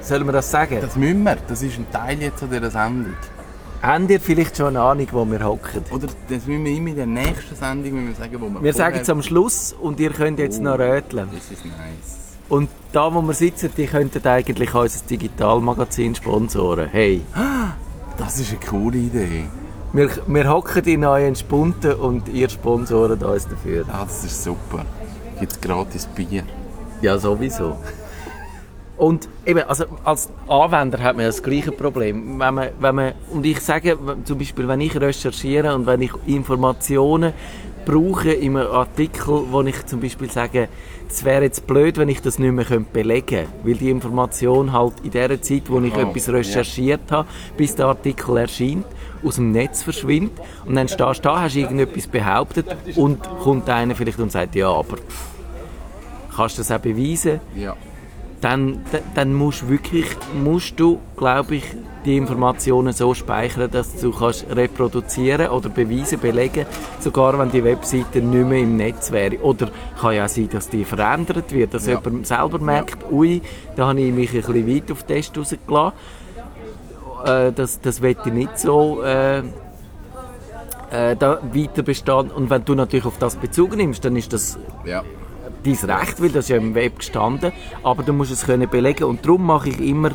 Sollen 0.00 0.26
wir 0.26 0.32
das 0.32 0.50
sagen? 0.50 0.78
Das 0.80 0.96
müssen 0.96 1.22
wir. 1.24 1.36
Das 1.48 1.62
ist 1.62 1.78
ein 1.78 1.86
Teil 1.90 2.20
jetzt 2.20 2.42
an 2.42 2.50
dieser 2.50 2.70
Sendung. 2.70 3.14
Habt 3.82 4.10
ihr 4.10 4.20
vielleicht 4.20 4.56
schon 4.56 4.68
eine 4.68 4.80
Ahnung, 4.80 5.06
wo 5.12 5.24
wir 5.24 5.44
hocken? 5.44 5.84
Oder 5.90 6.06
das 6.28 6.46
müssen 6.46 6.64
wir 6.64 6.72
immer 6.72 6.90
in 6.90 6.96
der 6.96 7.06
nächsten 7.06 7.54
Sendung 7.54 7.92
müssen 7.92 8.08
wir 8.08 8.14
sagen, 8.14 8.40
wo 8.40 8.48
wir 8.48 8.62
Wir 8.62 8.72
sagen 8.74 8.98
es 9.00 9.10
am 9.10 9.22
Schluss 9.22 9.72
und 9.72 10.00
ihr 10.00 10.10
könnt 10.10 10.38
jetzt 10.38 10.60
noch 10.60 10.78
röteln. 10.78 11.28
Das 11.32 11.50
ist 11.50 11.64
nice. 11.64 12.36
Und 12.48 12.70
da, 12.92 13.12
wo 13.12 13.20
wir 13.22 13.34
sitzen, 13.34 13.70
die 13.76 13.86
könnten 13.86 14.26
eigentlich 14.26 14.74
unser 14.74 15.04
Digitalmagazin 15.06 16.14
sponsoren. 16.14 16.88
Hey, 16.90 17.22
Das 18.16 18.38
ist 18.38 18.50
eine 18.50 18.60
coole 18.60 18.98
Idee. 18.98 19.44
Wir, 19.96 20.10
wir 20.26 20.50
hocken 20.50 20.84
in 20.84 21.04
euren 21.04 21.34
Spunten 21.34 21.94
und 21.94 22.28
ihr 22.28 22.48
sponsoren 22.50 23.22
uns 23.22 23.48
dafür. 23.48 23.84
Ah, 23.88 24.04
das 24.04 24.24
ist 24.24 24.44
super. 24.44 24.84
Gibt 25.40 25.52
es 25.52 25.60
gratis 25.60 26.06
Bier? 26.06 26.42
Ja, 27.00 27.16
sowieso. 27.18 27.76
Und 28.98 29.28
eben, 29.44 29.62
also 29.62 29.84
als 30.04 30.30
Anwender 30.48 31.02
hat 31.02 31.16
man 31.16 31.26
das 31.26 31.42
gleiche 31.42 31.72
Problem. 31.72 32.38
Wenn 32.38 32.54
man, 32.54 32.68
wenn 32.78 32.94
man, 32.94 33.12
und 33.30 33.44
ich 33.44 33.60
sage, 33.60 33.98
zum 34.24 34.38
Beispiel, 34.38 34.68
wenn 34.68 34.80
ich 34.80 34.98
recherchiere 34.98 35.74
und 35.74 35.86
wenn 35.86 36.02
ich 36.02 36.12
Informationen 36.26 37.32
brauche 37.84 38.32
in 38.32 38.56
einem 38.56 38.70
Artikel, 38.70 39.44
wo 39.50 39.62
ich 39.62 39.86
zum 39.86 40.00
Beispiel 40.00 40.30
sage, 40.30 40.68
es 41.08 41.24
wäre 41.24 41.44
jetzt 41.44 41.66
blöd, 41.66 41.98
wenn 41.98 42.08
ich 42.08 42.20
das 42.20 42.38
nicht 42.38 42.52
mehr 42.52 42.64
könnte 42.64 42.90
belegen 42.92 43.26
könnte, 43.26 43.48
weil 43.62 43.74
die 43.74 43.90
Information 43.90 44.72
halt 44.72 44.94
in 45.04 45.10
der 45.10 45.40
Zeit, 45.40 45.64
wo 45.68 45.80
ich 45.80 45.94
Oh, 45.94 46.00
etwas 46.00 46.28
recherchiert 46.28 47.12
habe, 47.12 47.28
bis 47.56 47.76
der 47.76 47.86
Artikel 47.86 48.38
erscheint, 48.38 48.86
aus 49.24 49.36
dem 49.36 49.52
Netz 49.52 49.82
verschwindet 49.82 50.32
und 50.64 50.74
dann 50.74 50.88
stehst 50.88 51.18
du 51.20 51.22
da, 51.28 51.40
hast 51.42 51.56
irgendetwas 51.56 52.06
behauptet 52.06 52.66
und 52.96 53.18
kommt 53.42 53.68
einer 53.68 53.94
vielleicht 53.94 54.18
und 54.18 54.32
sagt, 54.32 54.54
ja, 54.54 54.68
aber 54.70 54.96
pff, 54.96 55.26
kannst 56.36 56.58
du 56.58 56.60
das 56.62 56.70
auch 56.70 56.78
beweisen? 56.78 57.40
Ja. 57.54 57.76
dann, 58.42 58.80
dann- 59.14 59.32
musst 59.34 59.62
du 59.62 59.68
wirklich, 59.70 60.04
musst 60.42 60.78
du, 60.78 61.00
glaube 61.16 61.56
ich, 61.56 61.64
die 62.04 62.16
Informationen 62.18 62.92
so 62.92 63.14
speichern, 63.14 63.68
dass 63.70 63.96
du 64.00 64.12
kannst 64.12 64.46
reproduzieren 64.54 65.48
oder 65.48 65.68
beweisen, 65.70 66.20
belegen, 66.20 66.66
sogar 67.00 67.36
wenn 67.38 67.50
die 67.50 67.64
Webseite 67.64 68.20
nicht 68.20 68.46
mehr 68.46 68.60
im 68.60 68.76
Netz 68.76 69.10
wäre. 69.10 69.38
Oder 69.40 69.70
kann 70.00 70.14
ja 70.14 70.28
sein, 70.28 70.48
dass 70.52 70.68
die 70.68 70.84
verändert 70.84 71.50
wird, 71.50 71.74
dass 71.74 71.86
Ja. 71.86 71.98
jemand 71.98 72.26
selber 72.26 72.58
merkt, 72.60 73.10
ui, 73.10 73.40
da 73.74 73.88
habe 73.88 74.00
ich 74.02 74.12
mich 74.12 74.30
ein 74.34 74.42
bisschen 74.42 74.68
weit 74.76 74.92
auf 74.92 75.02
den 75.02 75.16
Test 75.16 75.36
rausgelassen. 75.36 75.92
Äh, 77.26 77.52
das, 77.52 77.80
das 77.80 78.00
will 78.02 78.16
ich 78.24 78.32
nicht 78.32 78.58
so 78.58 79.02
äh, 79.02 79.38
äh, 80.90 81.16
da 81.18 81.38
weiter 81.52 81.82
bestehen. 81.82 82.30
Und 82.30 82.50
wenn 82.50 82.64
du 82.64 82.74
natürlich 82.74 83.06
auf 83.06 83.18
das 83.18 83.36
Bezug 83.36 83.76
nimmst, 83.76 84.04
dann 84.04 84.16
ist 84.16 84.32
das 84.32 84.58
Ja. 84.84 85.02
dein 85.64 85.74
Recht, 85.90 86.22
weil 86.22 86.28
das 86.30 86.44
ist 86.44 86.48
ja 86.50 86.56
im 86.56 86.74
Web 86.74 86.98
gestanden, 87.00 87.52
aber 87.82 88.02
du 88.02 88.12
musst 88.12 88.30
es 88.30 88.46
können 88.46 88.68
belegen 88.68 89.04
und 89.04 89.24
darum 89.24 89.44
mache 89.46 89.70
ich 89.70 89.80
immer, 89.80 90.10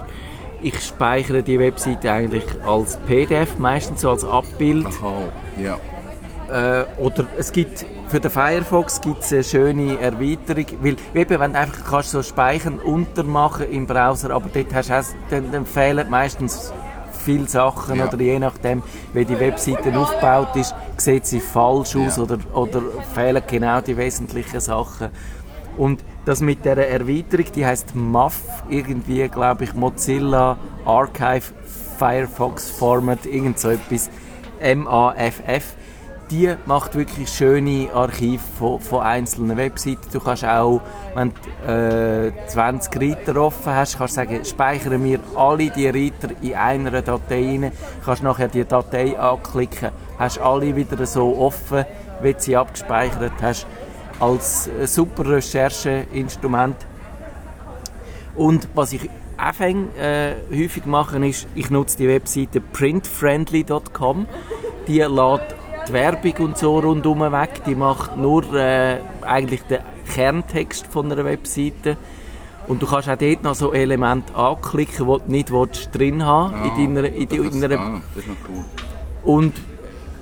ich 0.62 0.80
speichere 0.80 1.44
die 1.44 1.60
Webseite 1.60 2.12
eigentlich 2.12 2.46
als 2.66 2.98
PDF, 3.08 3.58
meistens 3.58 4.02
so 4.02 4.12
als 4.12 4.24
Abbild 4.24 4.86
Aha. 4.86 5.14
Ja. 5.62 6.82
äh, 6.82 6.86
oder 7.00 7.26
es 7.38 7.52
gibt 7.52 7.86
für 8.08 8.20
den 8.20 8.30
Firefox 8.30 9.02
gibt 9.02 9.24
es 9.24 9.34
eine 9.34 9.44
schöne 9.44 10.00
Erweiterung, 10.00 10.66
weil 10.82 10.96
eben, 11.16 11.40
wenn 11.40 11.54
du 11.54 11.60
einfach 11.60 11.90
kannst 11.90 12.12
so 12.12 12.22
speichern 12.22 12.78
untermachen 12.80 13.70
im 13.72 13.88
Browser, 13.88 14.32
aber 14.32 14.50
dort 14.54 14.74
hast 14.74 14.90
du 14.90 15.16
dann, 15.30 15.52
dann 15.52 15.66
fehlen 15.66 16.10
meistens 16.10 16.72
viele 17.22 17.48
Sachen 17.48 17.96
Ja. 17.98 18.08
oder 18.08 18.20
je 18.20 18.40
nachdem, 18.40 18.84
wie 19.14 19.26
die 19.26 19.40
Webseite 19.40 19.98
aufgebaut 19.98 20.56
ist, 20.56 20.76
sieht 20.98 21.26
sie 21.26 21.40
falsch 21.40 21.96
aus 21.96 22.18
Ja. 22.18 22.24
oder, 22.24 22.38
oder 22.54 22.82
fehlen 23.14 23.44
genau 23.48 23.82
die 23.82 23.96
wesentlichen 23.98 24.60
Sachen. 24.60 25.10
Und 25.78 26.04
das 26.26 26.42
mit 26.42 26.66
der 26.66 26.78
Erweiterung, 26.90 27.46
die 27.56 27.66
heißt 27.66 27.96
MAF, 27.96 28.42
irgendwie, 28.70 29.28
glaube 29.30 29.64
ich, 29.64 29.74
Mozilla 29.74 30.58
Archive 30.86 31.46
Firefox 31.98 32.70
Format, 32.70 33.26
irgend 33.26 33.58
so 33.60 33.70
etwas, 33.70 34.10
M-A-F-F. 34.60 35.76
Die 36.32 36.56
macht 36.66 36.96
wirklich 36.96 37.28
schöne 37.28 37.90
Archive 37.94 38.42
von, 38.58 38.80
von 38.80 39.02
einzelnen 39.02 39.58
Webseiten. 39.58 40.00
Du 40.14 40.22
kannst 40.22 40.46
auch, 40.46 40.82
wenn 41.14 41.34
du 41.68 41.70
äh, 41.70 42.48
20 42.48 43.02
Reiter 43.02 43.36
offen 43.36 43.76
hast, 43.76 43.98
kannst 43.98 44.16
du 44.16 44.22
sagen, 44.22 44.46
speichere 44.46 44.98
mir 44.98 45.20
alle 45.36 45.70
die 45.70 45.88
Reiter 45.88 46.34
in 46.42 46.54
einer 46.54 47.02
Datei 47.02 47.60
rein. 47.60 47.72
Kannst 48.06 48.24
nachher 48.24 48.48
die 48.48 48.64
Datei 48.64 49.20
anklicken, 49.20 49.90
hast 50.18 50.40
alle 50.40 50.74
wieder 50.74 51.06
so 51.06 51.38
offen, 51.38 51.84
wie 52.22 52.34
du 52.34 52.40
sie 52.40 52.56
abgespeichert 52.56 53.34
hast 53.42 53.68
als 54.22 54.68
äh, 54.68 54.88
super 54.88 55.28
Rechercheinstrument. 55.28 56.78
Und 58.36 58.70
was 58.74 58.94
ich 58.94 59.10
auch 59.38 59.54
fäng, 59.54 59.94
äh, 59.96 60.36
häufig 60.50 60.86
mache, 60.86 61.18
ist, 61.28 61.46
ich 61.56 61.70
nutze 61.70 61.98
die 61.98 62.08
Webseite 62.08 62.62
printfriendly.com. 62.62 64.28
Die 64.88 65.02
lädt 65.02 65.56
die 65.88 65.94
Werbung 65.94 66.34
und 66.46 66.58
so 66.58 66.80
rundum 66.80 67.20
weg. 67.20 67.64
Die 67.66 67.76
macht 67.76 68.18
nur 68.18 68.54
äh, 68.54 69.00
eigentlich 69.22 69.64
den 69.64 69.80
Kerntext 70.14 70.88
von 70.88 71.12
einer 71.12 71.24
Webseite. 71.26 71.98
Und 72.68 72.82
du 72.82 72.86
kannst 72.86 73.10
auch 73.10 73.18
dort 73.18 73.44
noch 73.44 73.56
so 73.56 73.74
Elemente 73.74 74.36
anklicken, 74.36 75.08
die 75.08 75.18
du 75.26 75.32
nicht 75.32 75.52
willst, 75.52 75.90
drin 75.94 76.26
haben 76.26 76.54
in 76.78 76.96
deiner, 76.96 77.10
in, 77.10 77.30
in 77.30 77.64
einer 77.64 77.80
ah, 77.80 78.02
das 78.14 78.24
ist 78.24 78.30
noch 78.30 78.36
cool. 78.48 78.64
und 79.24 79.54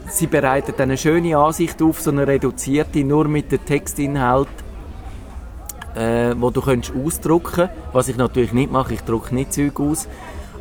sie 0.07 0.27
bereiten 0.27 0.73
dann 0.75 0.89
eine 0.89 0.97
schöne 0.97 1.37
Ansicht 1.37 1.81
auf, 1.81 2.01
so 2.01 2.11
eine 2.11 2.25
reduzierte, 2.25 3.03
nur 3.03 3.27
mit 3.27 3.51
dem 3.51 3.63
Textinhalt, 3.65 4.47
äh, 5.95 6.33
wo 6.37 6.49
du 6.49 6.61
könntest 6.61 6.95
ausdrucken 6.95 7.69
was 7.93 8.07
ich 8.07 8.17
natürlich 8.17 8.53
nicht 8.53 8.71
mache, 8.71 8.93
ich 8.93 9.01
drucke 9.01 9.35
nicht 9.35 9.53
Zeug 9.53 9.79
aus, 9.79 10.07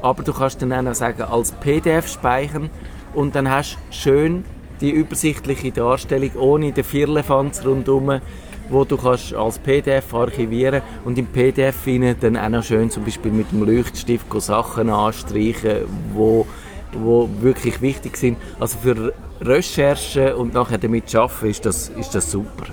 aber 0.02 0.22
du 0.22 0.32
kannst 0.32 0.60
dann 0.60 0.86
auch 0.86 0.94
sagen, 0.94 1.22
als 1.22 1.52
PDF 1.52 2.08
speichern 2.08 2.70
und 3.14 3.34
dann 3.34 3.48
hast 3.48 3.76
du 3.76 3.94
schön 3.94 4.44
die 4.80 4.90
übersichtliche 4.90 5.72
Darstellung 5.72 6.30
ohne 6.36 6.72
den 6.72 6.84
Firlefanz 6.84 7.64
rundherum, 7.64 8.20
wo 8.68 8.84
du 8.84 8.96
kannst 8.96 9.34
als 9.34 9.58
PDF 9.58 10.12
archivieren 10.14 10.82
und 11.04 11.18
im 11.18 11.26
PDF 11.26 11.76
dann 12.20 12.36
auch 12.36 12.48
noch 12.48 12.62
schön 12.62 12.90
zum 12.90 13.04
Beispiel 13.04 13.32
mit 13.32 13.50
dem 13.50 13.64
Leuchtstift 13.64 14.26
Sachen 14.40 14.90
anstreichen, 14.90 15.86
wo, 16.12 16.46
wo 16.92 17.28
wirklich 17.40 17.80
wichtig 17.80 18.16
sind. 18.16 18.36
Also 18.60 18.78
für 18.78 19.14
Recherche 19.40 20.36
und 20.36 20.54
nachher 20.54 20.78
damit 20.78 21.14
arbeiten 21.14 21.46
ist 21.46 21.64
das, 21.64 21.88
ist 21.88 22.14
das 22.14 22.30
super. 22.30 22.66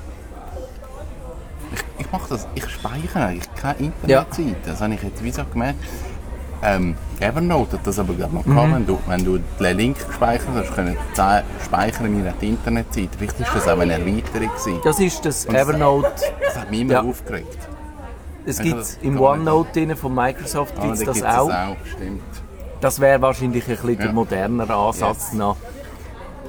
Ich, 1.73 2.05
ich 2.05 2.11
mache 2.11 2.29
das, 2.29 2.47
ich 2.55 2.67
speichere 2.67 3.25
eigentlich 3.25 3.55
keine 3.55 3.79
Internetseite. 3.79 4.49
Ja. 4.49 4.55
Das 4.65 4.81
habe 4.81 4.93
ich 4.93 5.03
jetzt 5.03 5.23
wie 5.23 5.31
so 5.31 5.43
gemerkt. 5.51 5.79
Ähm, 6.65 6.95
Evernote 7.19 7.73
hat 7.73 7.86
das 7.86 7.99
aber 7.99 8.13
gerade 8.13 8.34
noch 8.34 8.45
mhm. 8.45 8.73
wenn, 8.73 8.88
du, 8.88 8.99
wenn 9.08 9.23
du 9.23 9.38
den 9.38 9.78
Link 9.78 10.08
gespeichert 10.08 10.49
hast, 10.56 10.73
können 10.73 10.97
speichern 11.63 12.23
wir 12.23 12.34
die 12.41 12.49
Internetseite. 12.49 13.10
Vielleicht 13.17 13.39
ist 13.39 13.54
das 13.54 13.67
auch 13.67 13.80
eine 13.80 13.93
Erweiterung 13.93 14.49
gewesen. 14.49 14.80
Das 14.84 14.99
ist 14.99 15.23
das 15.23 15.45
Und 15.45 15.56
Evernote. 15.56 16.12
Das 16.43 16.58
hat 16.58 16.71
mich 16.71 16.82
immer 16.82 16.93
ja. 16.93 17.01
aufgeregt. 17.04 17.58
Es 18.45 18.60
gibt 18.60 18.97
im 19.01 19.19
OneNote 19.19 19.95
von 19.95 20.13
Microsoft 20.13 20.73
ah, 20.78 20.86
gibt's 20.86 21.04
das 21.04 21.23
auch. 21.23 21.47
Das 21.47 21.67
auch. 21.67 21.75
Das 22.82 22.99
wäre 22.99 23.21
wahrscheinlich 23.21 23.63
ein 23.63 23.75
bisschen 23.75 23.89
ja. 23.89 23.95
der 24.04 24.13
modernere 24.13 24.75
Ansatz 24.75 25.30
yes. 25.32 25.34
noch. 25.34 25.58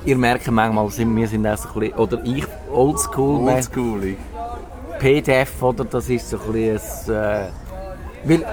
Ihr 0.04 0.16
merkt 0.16 0.50
manchmal, 0.50 0.88
wir 0.88 1.28
sind 1.28 1.46
auch 1.46 1.56
so 1.56 1.68
ein 1.68 1.80
bisschen, 1.80 1.98
oder 1.98 2.24
ich, 2.24 2.46
oldschool. 2.70 3.48
Oldschool. 3.48 4.16
PDF, 4.98 5.62
oder, 5.62 5.84
das 5.84 6.08
ist 6.08 6.30
so 6.30 6.38
ein 6.38 6.52
bisschen 6.52 7.14
ein, 7.14 7.44
äh, 7.44 7.48
weil 8.24 8.44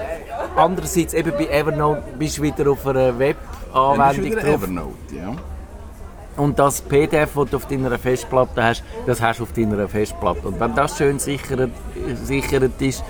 andererseits 0.56 1.14
eben 1.14 1.32
bei 1.32 1.46
Evernote 1.46 2.02
bist 2.18 2.38
du 2.38 2.42
wieder 2.42 2.70
auf 2.70 2.86
einer 2.86 3.18
Web-Anwendung 3.18 4.32
ja, 4.32 4.40
drauf. 4.40 4.62
Evernote, 4.62 5.16
ja. 5.16 5.36
Und 6.36 6.58
das 6.58 6.80
PDF, 6.80 7.34
das 7.34 7.50
du 7.50 7.56
auf 7.56 7.66
deiner 7.66 7.96
Festplatte 7.98 8.62
hast, 8.62 8.82
das 9.06 9.20
hast 9.20 9.38
du 9.38 9.44
auf 9.44 9.52
deiner 9.52 9.88
Festplatte. 9.88 10.48
Und 10.48 10.58
wenn 10.58 10.74
das 10.74 10.98
schön 10.98 11.18
sichert, 11.18 11.70
sichert 12.24 12.82
ist, 12.82 13.04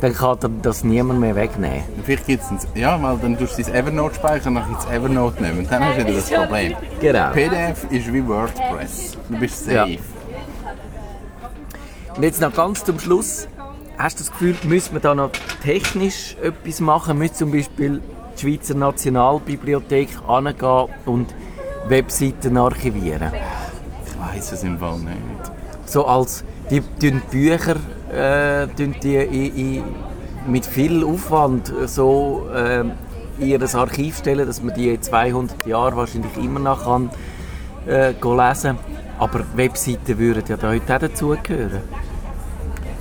dann 0.00 0.14
kann 0.14 0.38
das 0.62 0.84
niemand 0.84 1.20
mehr 1.20 1.34
wegnehmen. 1.34 1.82
Vielleicht 2.04 2.26
gibt's 2.26 2.50
ein, 2.50 2.58
ja, 2.74 3.00
weil 3.02 3.18
dann 3.18 3.36
tust 3.36 3.58
du 3.58 3.62
dein 3.64 3.74
Evernote 3.74 4.14
speichern, 4.14 4.54
dann 4.54 4.64
kannst 4.64 4.88
du 4.88 4.92
Evernote 4.92 5.42
nehmen. 5.42 5.58
Und 5.58 5.70
dann 5.70 5.84
hast 5.84 5.98
du 5.98 6.06
wieder 6.06 6.14
das 6.14 6.30
Problem. 6.30 6.76
Genau. 7.00 7.30
PDF 7.32 7.84
ist 7.90 8.12
wie 8.12 8.26
WordPress. 8.26 9.18
Du 9.28 9.38
bist 9.38 9.64
safe. 9.64 9.74
Ja. 9.74 9.98
Und 12.16 12.22
jetzt 12.22 12.40
noch 12.40 12.54
ganz 12.54 12.84
zum 12.84 12.98
Schluss. 12.98 13.48
Hast 13.98 14.20
du 14.20 14.22
das 14.22 14.30
Gefühl, 14.30 14.54
müssen 14.62 14.92
wir 14.92 15.00
da 15.00 15.12
noch 15.12 15.32
technisch 15.60 16.36
etwas 16.40 16.78
machen? 16.78 17.18
Müssen 17.18 17.34
zum 17.34 17.50
Beispiel 17.50 18.00
die 18.36 18.40
Schweizer 18.40 18.74
Nationalbibliothek 18.74 20.10
angehen 20.28 20.88
und 21.04 21.34
Webseiten 21.88 22.56
archivieren? 22.58 23.32
Ich 24.06 24.16
weiß 24.16 24.52
es 24.52 24.62
im 24.62 24.78
Fall 24.78 25.00
nicht. 25.00 25.50
So 25.84 26.06
als 26.06 26.44
die, 26.70 26.80
die 26.80 27.10
Bücher 27.10 27.74
äh, 28.12 28.68
die 28.78 29.16
in, 29.16 29.56
in, 29.56 29.84
mit 30.46 30.64
viel 30.64 31.02
Aufwand 31.02 31.72
so 31.86 32.46
äh, 32.54 32.84
in 33.40 33.48
ihr 33.48 33.74
Archiv 33.74 34.18
stellen, 34.18 34.46
dass 34.46 34.62
man 34.62 34.74
die 34.74 35.00
200 35.00 35.66
Jahre 35.66 35.96
wahrscheinlich 35.96 36.36
immer 36.36 36.60
noch 36.60 36.84
kann, 36.84 37.10
äh, 37.88 38.10
lesen 38.10 38.22
kann. 38.22 38.78
Aber 39.18 39.40
Webseiten 39.56 40.18
würden 40.18 40.44
ja 40.46 40.56
da 40.56 40.68
heute 40.68 40.94
auch 40.94 41.00
dazugehören. 41.00 41.82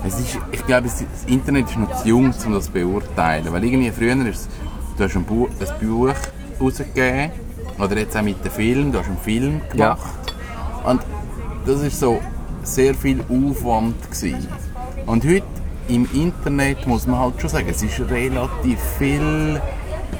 Es 0.05 0.19
ist, 0.19 0.37
ich 0.51 0.65
glaube, 0.65 0.83
das 0.83 1.03
Internet 1.25 1.69
ist 1.69 1.77
noch 1.77 2.01
zu 2.01 2.07
jung, 2.07 2.33
um 2.45 2.53
das 2.53 2.65
zu 2.65 2.71
beurteilen. 2.71 3.51
Weil 3.51 3.63
irgendwie 3.63 3.91
früher 3.91 4.25
ist 4.27 4.49
du 4.97 5.03
hast 5.03 5.15
ein 5.15 5.23
Buch, 5.23 5.49
ein 5.59 5.87
Buch 5.87 6.13
rausgegeben, 6.59 7.31
oder 7.79 7.97
jetzt 7.97 8.17
auch 8.17 8.21
mit 8.21 8.43
dem 8.43 8.51
Film, 8.51 8.91
du 8.91 8.99
hast 8.99 9.07
einen 9.07 9.17
Film 9.17 9.61
gemacht. 9.69 9.99
Ja. 10.85 10.89
Und 10.89 11.01
das 11.65 11.81
ist 11.81 11.99
so 11.99 12.19
sehr 12.63 12.93
viel 12.95 13.21
Aufwand 13.29 14.01
gewesen. 14.09 14.47
Und 15.05 15.23
heute 15.25 15.43
im 15.87 16.07
Internet 16.13 16.87
muss 16.87 17.07
man 17.07 17.19
halt 17.19 17.39
schon 17.39 17.49
sagen, 17.49 17.67
es 17.69 17.81
ist 17.83 17.99
relativ 18.09 18.79
viel 18.97 19.61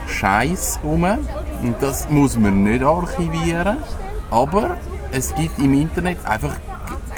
Scheiß 0.07 0.79
rum. 0.83 1.05
Und 1.61 1.75
das 1.81 2.09
muss 2.09 2.37
man 2.37 2.63
nicht 2.63 2.83
archivieren. 2.83 3.77
Aber 4.29 4.77
es 5.11 5.33
gibt 5.35 5.57
im 5.59 5.73
Internet 5.73 6.23
einfach 6.25 6.55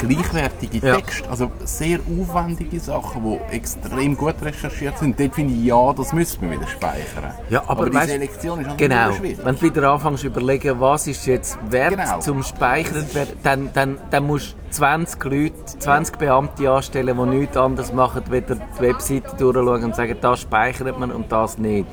gleichwertige 0.00 0.86
ja. 0.86 0.96
Texte, 0.96 1.28
also 1.28 1.52
sehr 1.64 2.00
aufwendige 2.00 2.80
Sachen, 2.80 3.22
die 3.22 3.54
extrem 3.54 4.16
gut 4.16 4.36
recherchiert 4.42 4.98
sind. 4.98 5.18
Dort 5.20 5.34
finde 5.34 5.54
ich, 5.54 5.64
ja, 5.64 5.92
das 5.92 6.12
müssen 6.12 6.42
wir 6.42 6.58
wieder 6.58 6.66
speichern. 6.66 7.34
Ja, 7.48 7.62
aber, 7.62 7.70
aber 7.72 7.90
die 7.90 7.96
weißt, 7.96 8.08
Selektion 8.08 8.60
ist 8.60 8.68
halt 8.68 8.78
genau, 8.78 9.10
Wenn 9.20 9.54
du 9.54 9.62
wieder 9.62 9.92
anfängst 9.92 10.22
zu 10.22 10.26
überlegen, 10.28 10.80
was 10.80 11.06
ist 11.06 11.26
jetzt 11.26 11.58
wert 11.70 11.96
genau. 11.96 12.18
zum 12.20 12.42
Speichern, 12.42 13.06
dann, 13.42 13.70
dann, 13.72 13.98
dann 14.10 14.26
musst 14.26 14.52
du 14.52 14.70
20 14.70 15.24
Leute, 15.24 15.54
20 15.78 16.16
Beamte 16.16 16.70
anstellen, 16.70 17.16
die 17.16 17.38
nichts 17.38 17.56
anderes 17.56 17.92
machen, 17.92 18.22
weder 18.30 18.54
die 18.54 18.80
Webseite 18.80 19.36
durchschauen 19.36 19.84
und 19.84 19.96
sagen, 19.96 20.16
das 20.20 20.40
speichert 20.40 20.98
man 20.98 21.10
und 21.10 21.30
das 21.30 21.58
nicht. 21.58 21.86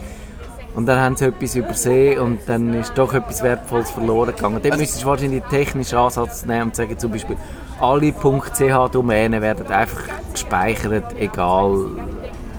Und 0.77 0.85
dann 0.85 0.99
haben 0.99 1.15
sie 1.15 1.25
etwas 1.25 1.55
übersehen 1.55 2.19
und 2.19 2.41
dann 2.45 2.71
ist 2.75 2.95
doch 2.95 3.11
etwas 3.11 3.41
Wertvolles 3.41 3.89
verloren 3.89 4.35
gegangen. 4.35 4.59
Dann 4.61 4.73
also, 4.73 4.83
müsstest 4.83 5.03
du 5.03 5.07
wahrscheinlich 5.07 5.41
einen 5.41 5.49
technischen 5.49 5.97
Ansatz 5.97 6.45
nehmen 6.45 6.65
und 6.65 6.75
sagen 6.75 6.99
zum 6.99 7.11
Beispiel, 7.11 7.35
alle 7.81 8.11
.ch-Domänen 8.11 9.41
werden 9.41 9.65
einfach 9.65 10.03
gespeichert, 10.31 11.15
egal 11.17 11.87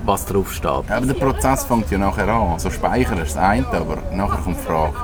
was 0.04 0.26
drauf 0.26 0.52
steht. 0.52 0.90
aber 0.90 1.06
der 1.06 1.14
Prozess 1.14 1.62
fängt 1.62 1.92
ja 1.92 1.98
nachher 1.98 2.26
an. 2.26 2.54
Also 2.54 2.70
speichern 2.70 3.18
ist 3.18 3.36
das 3.36 3.42
eine, 3.44 3.68
aber 3.68 3.98
nachher 4.12 4.42
kommt 4.42 4.58
die 4.58 4.64
Frage, 4.64 4.94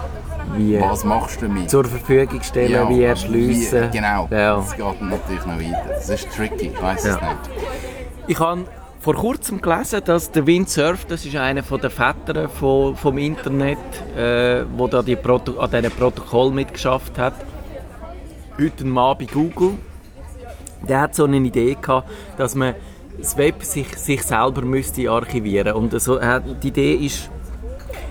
wie 0.57 0.81
was 0.81 1.05
machst 1.05 1.41
du 1.41 1.47
damit? 1.47 1.71
Zur 1.71 1.85
Verfügung 1.85 2.43
stellen, 2.43 2.73
ja, 2.73 2.89
wie 2.89 3.05
erschliessen. 3.05 3.91
Genau, 3.93 4.27
ja. 4.29 4.57
das 4.57 4.75
geht 4.75 5.03
natürlich 5.03 5.47
noch 5.47 5.61
weiter. 5.61 5.85
Das 5.89 6.09
ist 6.09 6.33
tricky, 6.35 6.73
ich 6.75 6.83
weiß 6.83 7.05
ja. 7.05 7.15
es 7.15 7.21
nicht. 7.21 7.67
Ich 8.27 8.41
habe 8.41 8.65
vor 9.05 9.17
kurzem 9.17 9.61
gelesen, 9.61 10.01
dass 10.03 10.31
der 10.31 10.47
Windsurf, 10.47 11.05
das 11.05 11.27
ist 11.27 11.37
einer 11.37 11.61
der 11.61 11.91
Väter 11.91 12.49
vom, 12.49 13.19
Internet, 13.19 13.77
äh, 14.17 14.65
wo 14.75 14.89
die 14.89 15.15
Proto 15.15 15.59
an 15.61 15.71
diesem 15.71 15.91
Protokoll 15.91 16.51
mitgeschafft 16.51 17.19
hat. 17.19 17.35
Heute 18.59 18.87
Mann 18.87 19.19
bei 19.19 19.27
Google 19.27 19.75
der 20.89 21.03
hat 21.03 21.15
so 21.15 21.25
eine 21.25 21.37
Idee 21.37 21.77
gehabt, 21.81 22.11
dass 22.39 22.55
man 22.55 22.75
das 23.19 23.37
Web 23.37 23.63
sich, 23.63 23.95
sich 23.97 24.23
selber 24.23 24.63
müsste 24.63 25.11
archivieren 25.11 25.75
und 25.75 25.93
also, 25.95 26.19
die 26.63 26.69
Idee 26.69 26.95
ist, 26.95 27.31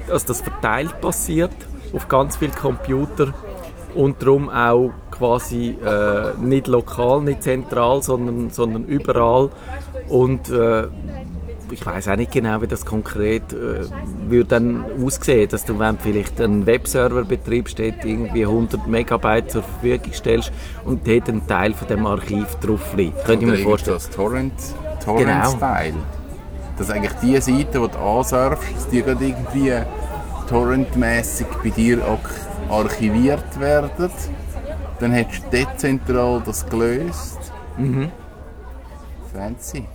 dass 0.07 0.25
das 0.25 0.41
verteilt 0.41 1.01
passiert 1.01 1.55
auf 1.93 2.07
ganz 2.07 2.37
viele 2.37 2.51
Computer 2.51 3.33
und 3.95 4.21
darum 4.21 4.49
auch 4.49 4.91
quasi 5.23 5.77
äh, 5.85 6.37
nicht 6.43 6.67
lokal, 6.67 7.21
nicht 7.21 7.43
zentral, 7.43 8.03
sondern, 8.03 8.49
sondern 8.49 8.83
überall 8.83 9.51
und 10.09 10.49
äh, 10.49 10.87
ich 11.71 11.85
weiß 11.85 12.09
auch 12.09 12.17
nicht 12.17 12.33
genau, 12.33 12.61
wie 12.61 12.67
das 12.67 12.85
konkret 12.85 13.53
äh, 13.53 13.85
würde 14.27 14.45
dann 14.45 14.85
aussehen, 15.01 15.47
dass 15.49 15.63
du, 15.63 15.79
wenn 15.79 15.97
vielleicht 15.97 16.41
einen 16.41 16.65
Webserver 16.65 17.23
betreibst, 17.23 17.79
dort 17.79 18.03
irgendwie 18.03 18.43
100 18.43 18.85
Megabyte 18.85 19.49
zur 19.49 19.63
Verfügung 19.63 20.11
stellst 20.13 20.51
und 20.83 21.07
dort 21.07 21.29
ein 21.29 21.47
Teil 21.47 21.73
von 21.73 21.87
dem 21.87 22.05
Archiv 22.05 22.55
drauf 22.55 22.93
liegt. 22.97 23.23
Könnte 23.23 23.45
ich 23.45 23.51
mir 23.51 23.57
vorstellen. 23.59 23.95
Das 23.95 24.09
Torrent, 24.09 24.53
Torrent 25.03 25.25
genau. 25.25 25.49
Style. 25.51 25.95
Dass 26.77 26.89
eigentlich 26.89 27.13
die 27.23 27.37
Seite, 27.39 27.79
die 27.79 27.87
du 27.87 27.97
ansurfst, 27.97 28.91
die 28.91 29.01
gerade 29.01 29.25
irgendwie 29.25 29.73
torrentmäßig 30.49 31.47
bei 31.63 31.69
dir 31.69 32.01
archiviert 32.69 33.59
werden. 33.59 33.89
Dann 35.03 35.11
hättest 35.11 35.43
du 35.43 35.49
dezentral 35.49 36.41
das 36.45 36.65
gelöst. 36.65 37.51
Mhm. 37.77 38.09
Fancy 39.33 39.85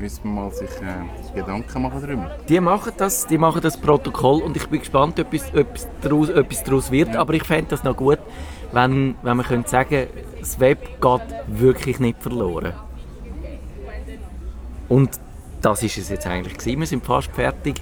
müssen 0.00 0.24
wir 0.24 0.30
mal 0.30 0.50
sich 0.50 0.68
äh, 0.80 1.32
Gedanken 1.32 1.80
machen 1.80 2.00
darüber. 2.02 2.36
Die 2.48 2.58
machen 2.58 2.92
das, 2.96 3.28
die 3.28 3.38
machen 3.38 3.60
das 3.60 3.76
Protokoll 3.76 4.42
und 4.42 4.56
ich 4.56 4.66
bin 4.66 4.80
gespannt, 4.80 5.20
ob 5.20 5.32
etwas, 5.32 5.54
etwas, 5.54 5.86
daraus, 6.00 6.28
etwas 6.30 6.64
daraus 6.64 6.90
wird. 6.90 7.14
Ja. 7.14 7.20
Aber 7.20 7.34
ich 7.34 7.44
fände 7.44 7.70
das 7.70 7.84
noch 7.84 7.96
gut, 7.96 8.18
wenn, 8.72 9.14
wenn 9.22 9.36
man 9.36 9.46
könnte 9.46 9.70
sagen, 9.70 10.08
das 10.40 10.58
Web 10.58 11.00
geht 11.00 11.60
wirklich 11.60 12.00
nicht 12.00 12.20
verloren. 12.20 12.72
Und 14.88 15.20
das 15.62 15.84
ist 15.84 15.98
es 15.98 16.08
jetzt 16.08 16.26
eigentlich 16.26 16.58
gewesen. 16.58 16.80
Wir 16.80 16.86
sind 16.88 17.06
fast 17.06 17.30
fertig. 17.30 17.80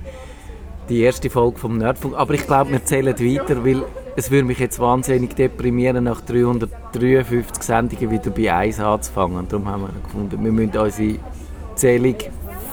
Die 0.88 1.00
erste 1.00 1.30
Folge 1.30 1.58
vom 1.58 1.78
Nerdfunk. 1.78 2.14
Aber 2.16 2.34
ich 2.34 2.46
glaube, 2.46 2.70
wir 2.72 2.84
zählen 2.84 3.18
weiter, 3.18 3.64
weil 3.64 3.82
es 4.14 4.30
würde 4.30 4.44
mich 4.44 4.58
jetzt 4.58 4.78
wahnsinnig 4.78 5.34
deprimieren, 5.34 6.04
nach 6.04 6.20
353 6.20 7.62
Sendungen 7.62 8.10
wieder 8.10 8.30
bei 8.30 8.52
1 8.52 8.80
anzufangen. 8.80 9.36
Und 9.38 9.52
darum 9.52 9.68
haben 9.68 9.82
wir 9.82 9.90
gefunden, 10.02 10.42
wir 10.42 10.52
müssen 10.52 10.76
unsere 10.76 11.18
Zählung 11.74 12.16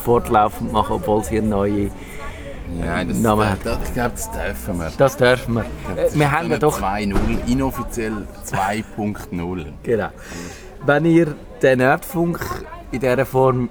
fortlaufend 0.04 0.72
machen, 0.72 0.94
obwohl 0.98 1.24
sie 1.24 1.38
eine 1.38 1.48
neue 1.48 1.90
Nein, 2.80 3.10
das, 3.10 3.18
Namen 3.20 3.42
das, 3.42 3.50
hat. 3.52 3.66
das, 3.66 3.88
ich 3.88 3.94
glaube, 3.94 4.12
das 4.16 4.32
dürfen 4.32 4.80
wir. 4.80 4.92
Das 4.98 5.18
dürfen 5.18 5.54
wir. 5.56 5.66
Äh, 5.96 6.10
wir 6.14 6.32
haben 6.32 6.52
ja 6.52 6.58
doch... 6.58 6.82
2.0, 6.82 7.52
inoffiziell 7.52 8.28
2.0. 8.46 9.66
Genau. 9.84 10.10
Wenn 10.86 11.06
ihr 11.06 11.36
den 11.62 11.80
Nerdfunk 11.80 12.40
in 12.92 13.00
dieser 13.00 13.26
Form 13.26 13.70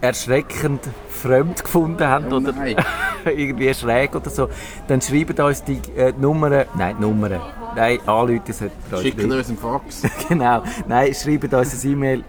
erschreckend 0.00 0.80
fremd 1.08 1.62
gefunden 1.62 2.06
habt 2.06 2.32
Oh 2.32 2.36
oder 2.36 2.52
nein. 2.52 2.76
irgendwie 3.36 3.72
schräg 3.74 4.14
oder 4.14 4.30
so, 4.30 4.48
dann 4.88 5.00
schreibt 5.00 5.38
uns 5.40 5.64
die 5.64 5.80
äh, 5.96 6.12
Nummern, 6.18 6.66
nein, 6.76 6.96
Nummern, 6.98 7.40
nein, 7.74 7.98
anrufen 8.06 8.52
sollten 8.52 9.30
ihr 9.30 9.36
uns 9.36 9.48
einen 9.48 9.58
Fax. 9.58 10.02
Genau, 10.28 10.62
nein, 10.88 11.14
schreibt 11.14 11.52
uns 11.52 11.84
ein 11.84 11.90
E-Mail. 11.90 12.24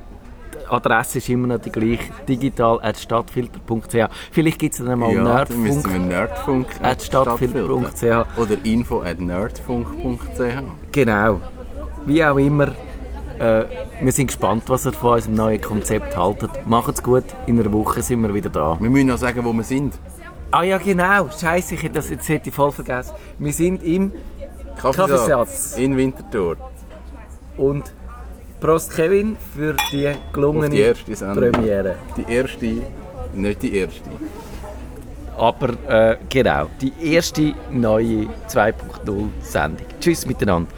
Die 0.64 0.70
Adresse 0.70 1.18
ist 1.20 1.30
immer 1.30 1.48
noch 1.48 1.60
die 1.60 1.72
gleiche, 1.72 2.12
digital.stadtfilter.ch. 2.28 4.10
Vielleicht 4.32 4.60
gibt 4.60 4.74
es 4.74 4.84
dann 4.84 4.98
mal 4.98 5.14
Ja, 5.14 5.46
dann 5.46 5.64
Nerdfunk. 5.64 6.08
Nerdfunk 6.08 6.68
at 6.82 7.02
stadtfilter.ch. 7.02 8.38
Oder 8.38 8.58
info 8.64 9.02
at 9.02 9.20
nerdfunk.ch. 9.20 10.64
Genau. 10.92 11.42
Wie 12.06 12.24
auch 12.24 12.38
immer, 12.38 12.70
äh, 13.40 13.66
wir 14.02 14.12
sind 14.12 14.28
gespannt, 14.28 14.64
was 14.68 14.86
ihr 14.86 14.94
von 14.94 15.14
unserem 15.16 15.36
neuen 15.36 15.62
Konzept 15.62 16.16
haltet. 16.16 16.52
Macht's 16.66 17.02
gut, 17.02 17.24
in 17.46 17.60
einer 17.60 17.72
Woche 17.72 18.02
sind 18.02 18.22
wir 18.22 18.34
wieder 18.34 18.50
da. 18.50 18.78
Wir 18.80 18.90
müssen 18.90 19.08
noch 19.08 19.18
sagen, 19.18 19.44
wo 19.44 19.54
wir 19.54 19.64
sind. 19.64 19.94
Ah 20.54 20.62
ja, 20.62 20.78
genau. 20.78 21.30
Scheiße, 21.32 21.74
ich 21.74 21.82
hätte 21.82 21.96
das 21.96 22.12
jetzt 22.12 22.30
hätte 22.30 22.50
ich 22.50 22.56
voll 22.56 22.72
vergessen. 22.72 23.16
Wir 23.40 23.52
sind 23.54 23.82
im 23.82 24.12
Kaffeesatz. 24.80 25.76
In 25.78 25.98
Winterthur. 25.98 26.58
und 27.58 27.92
Prost 28.62 28.96
Kevin 28.96 29.36
für 29.58 29.76
die 29.92 30.12
gelungene 30.32 30.68
Auf 30.68 30.72
die 30.72 30.80
erste 30.80 31.16
Sendung. 31.16 31.52
Premiere. 31.52 31.96
Die 32.16 32.32
erste, 32.32 32.82
nicht 33.34 33.64
die 33.64 33.78
erste. 33.78 34.10
Aber 35.36 35.70
äh, 35.90 36.18
genau, 36.30 36.68
die 36.80 36.94
erste 37.02 37.56
neue 37.72 38.28
2.0 38.48 39.30
Sendung. 39.42 39.88
Tschüss 40.00 40.28
miteinander. 40.28 40.70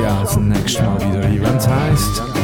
Sie 0.00 0.06
auch 0.06 0.22
das 0.22 0.36
nächste 0.36 0.82
Mal 0.82 1.00
wieder 1.00 1.28
es 1.56 1.68
heisst 1.68 2.39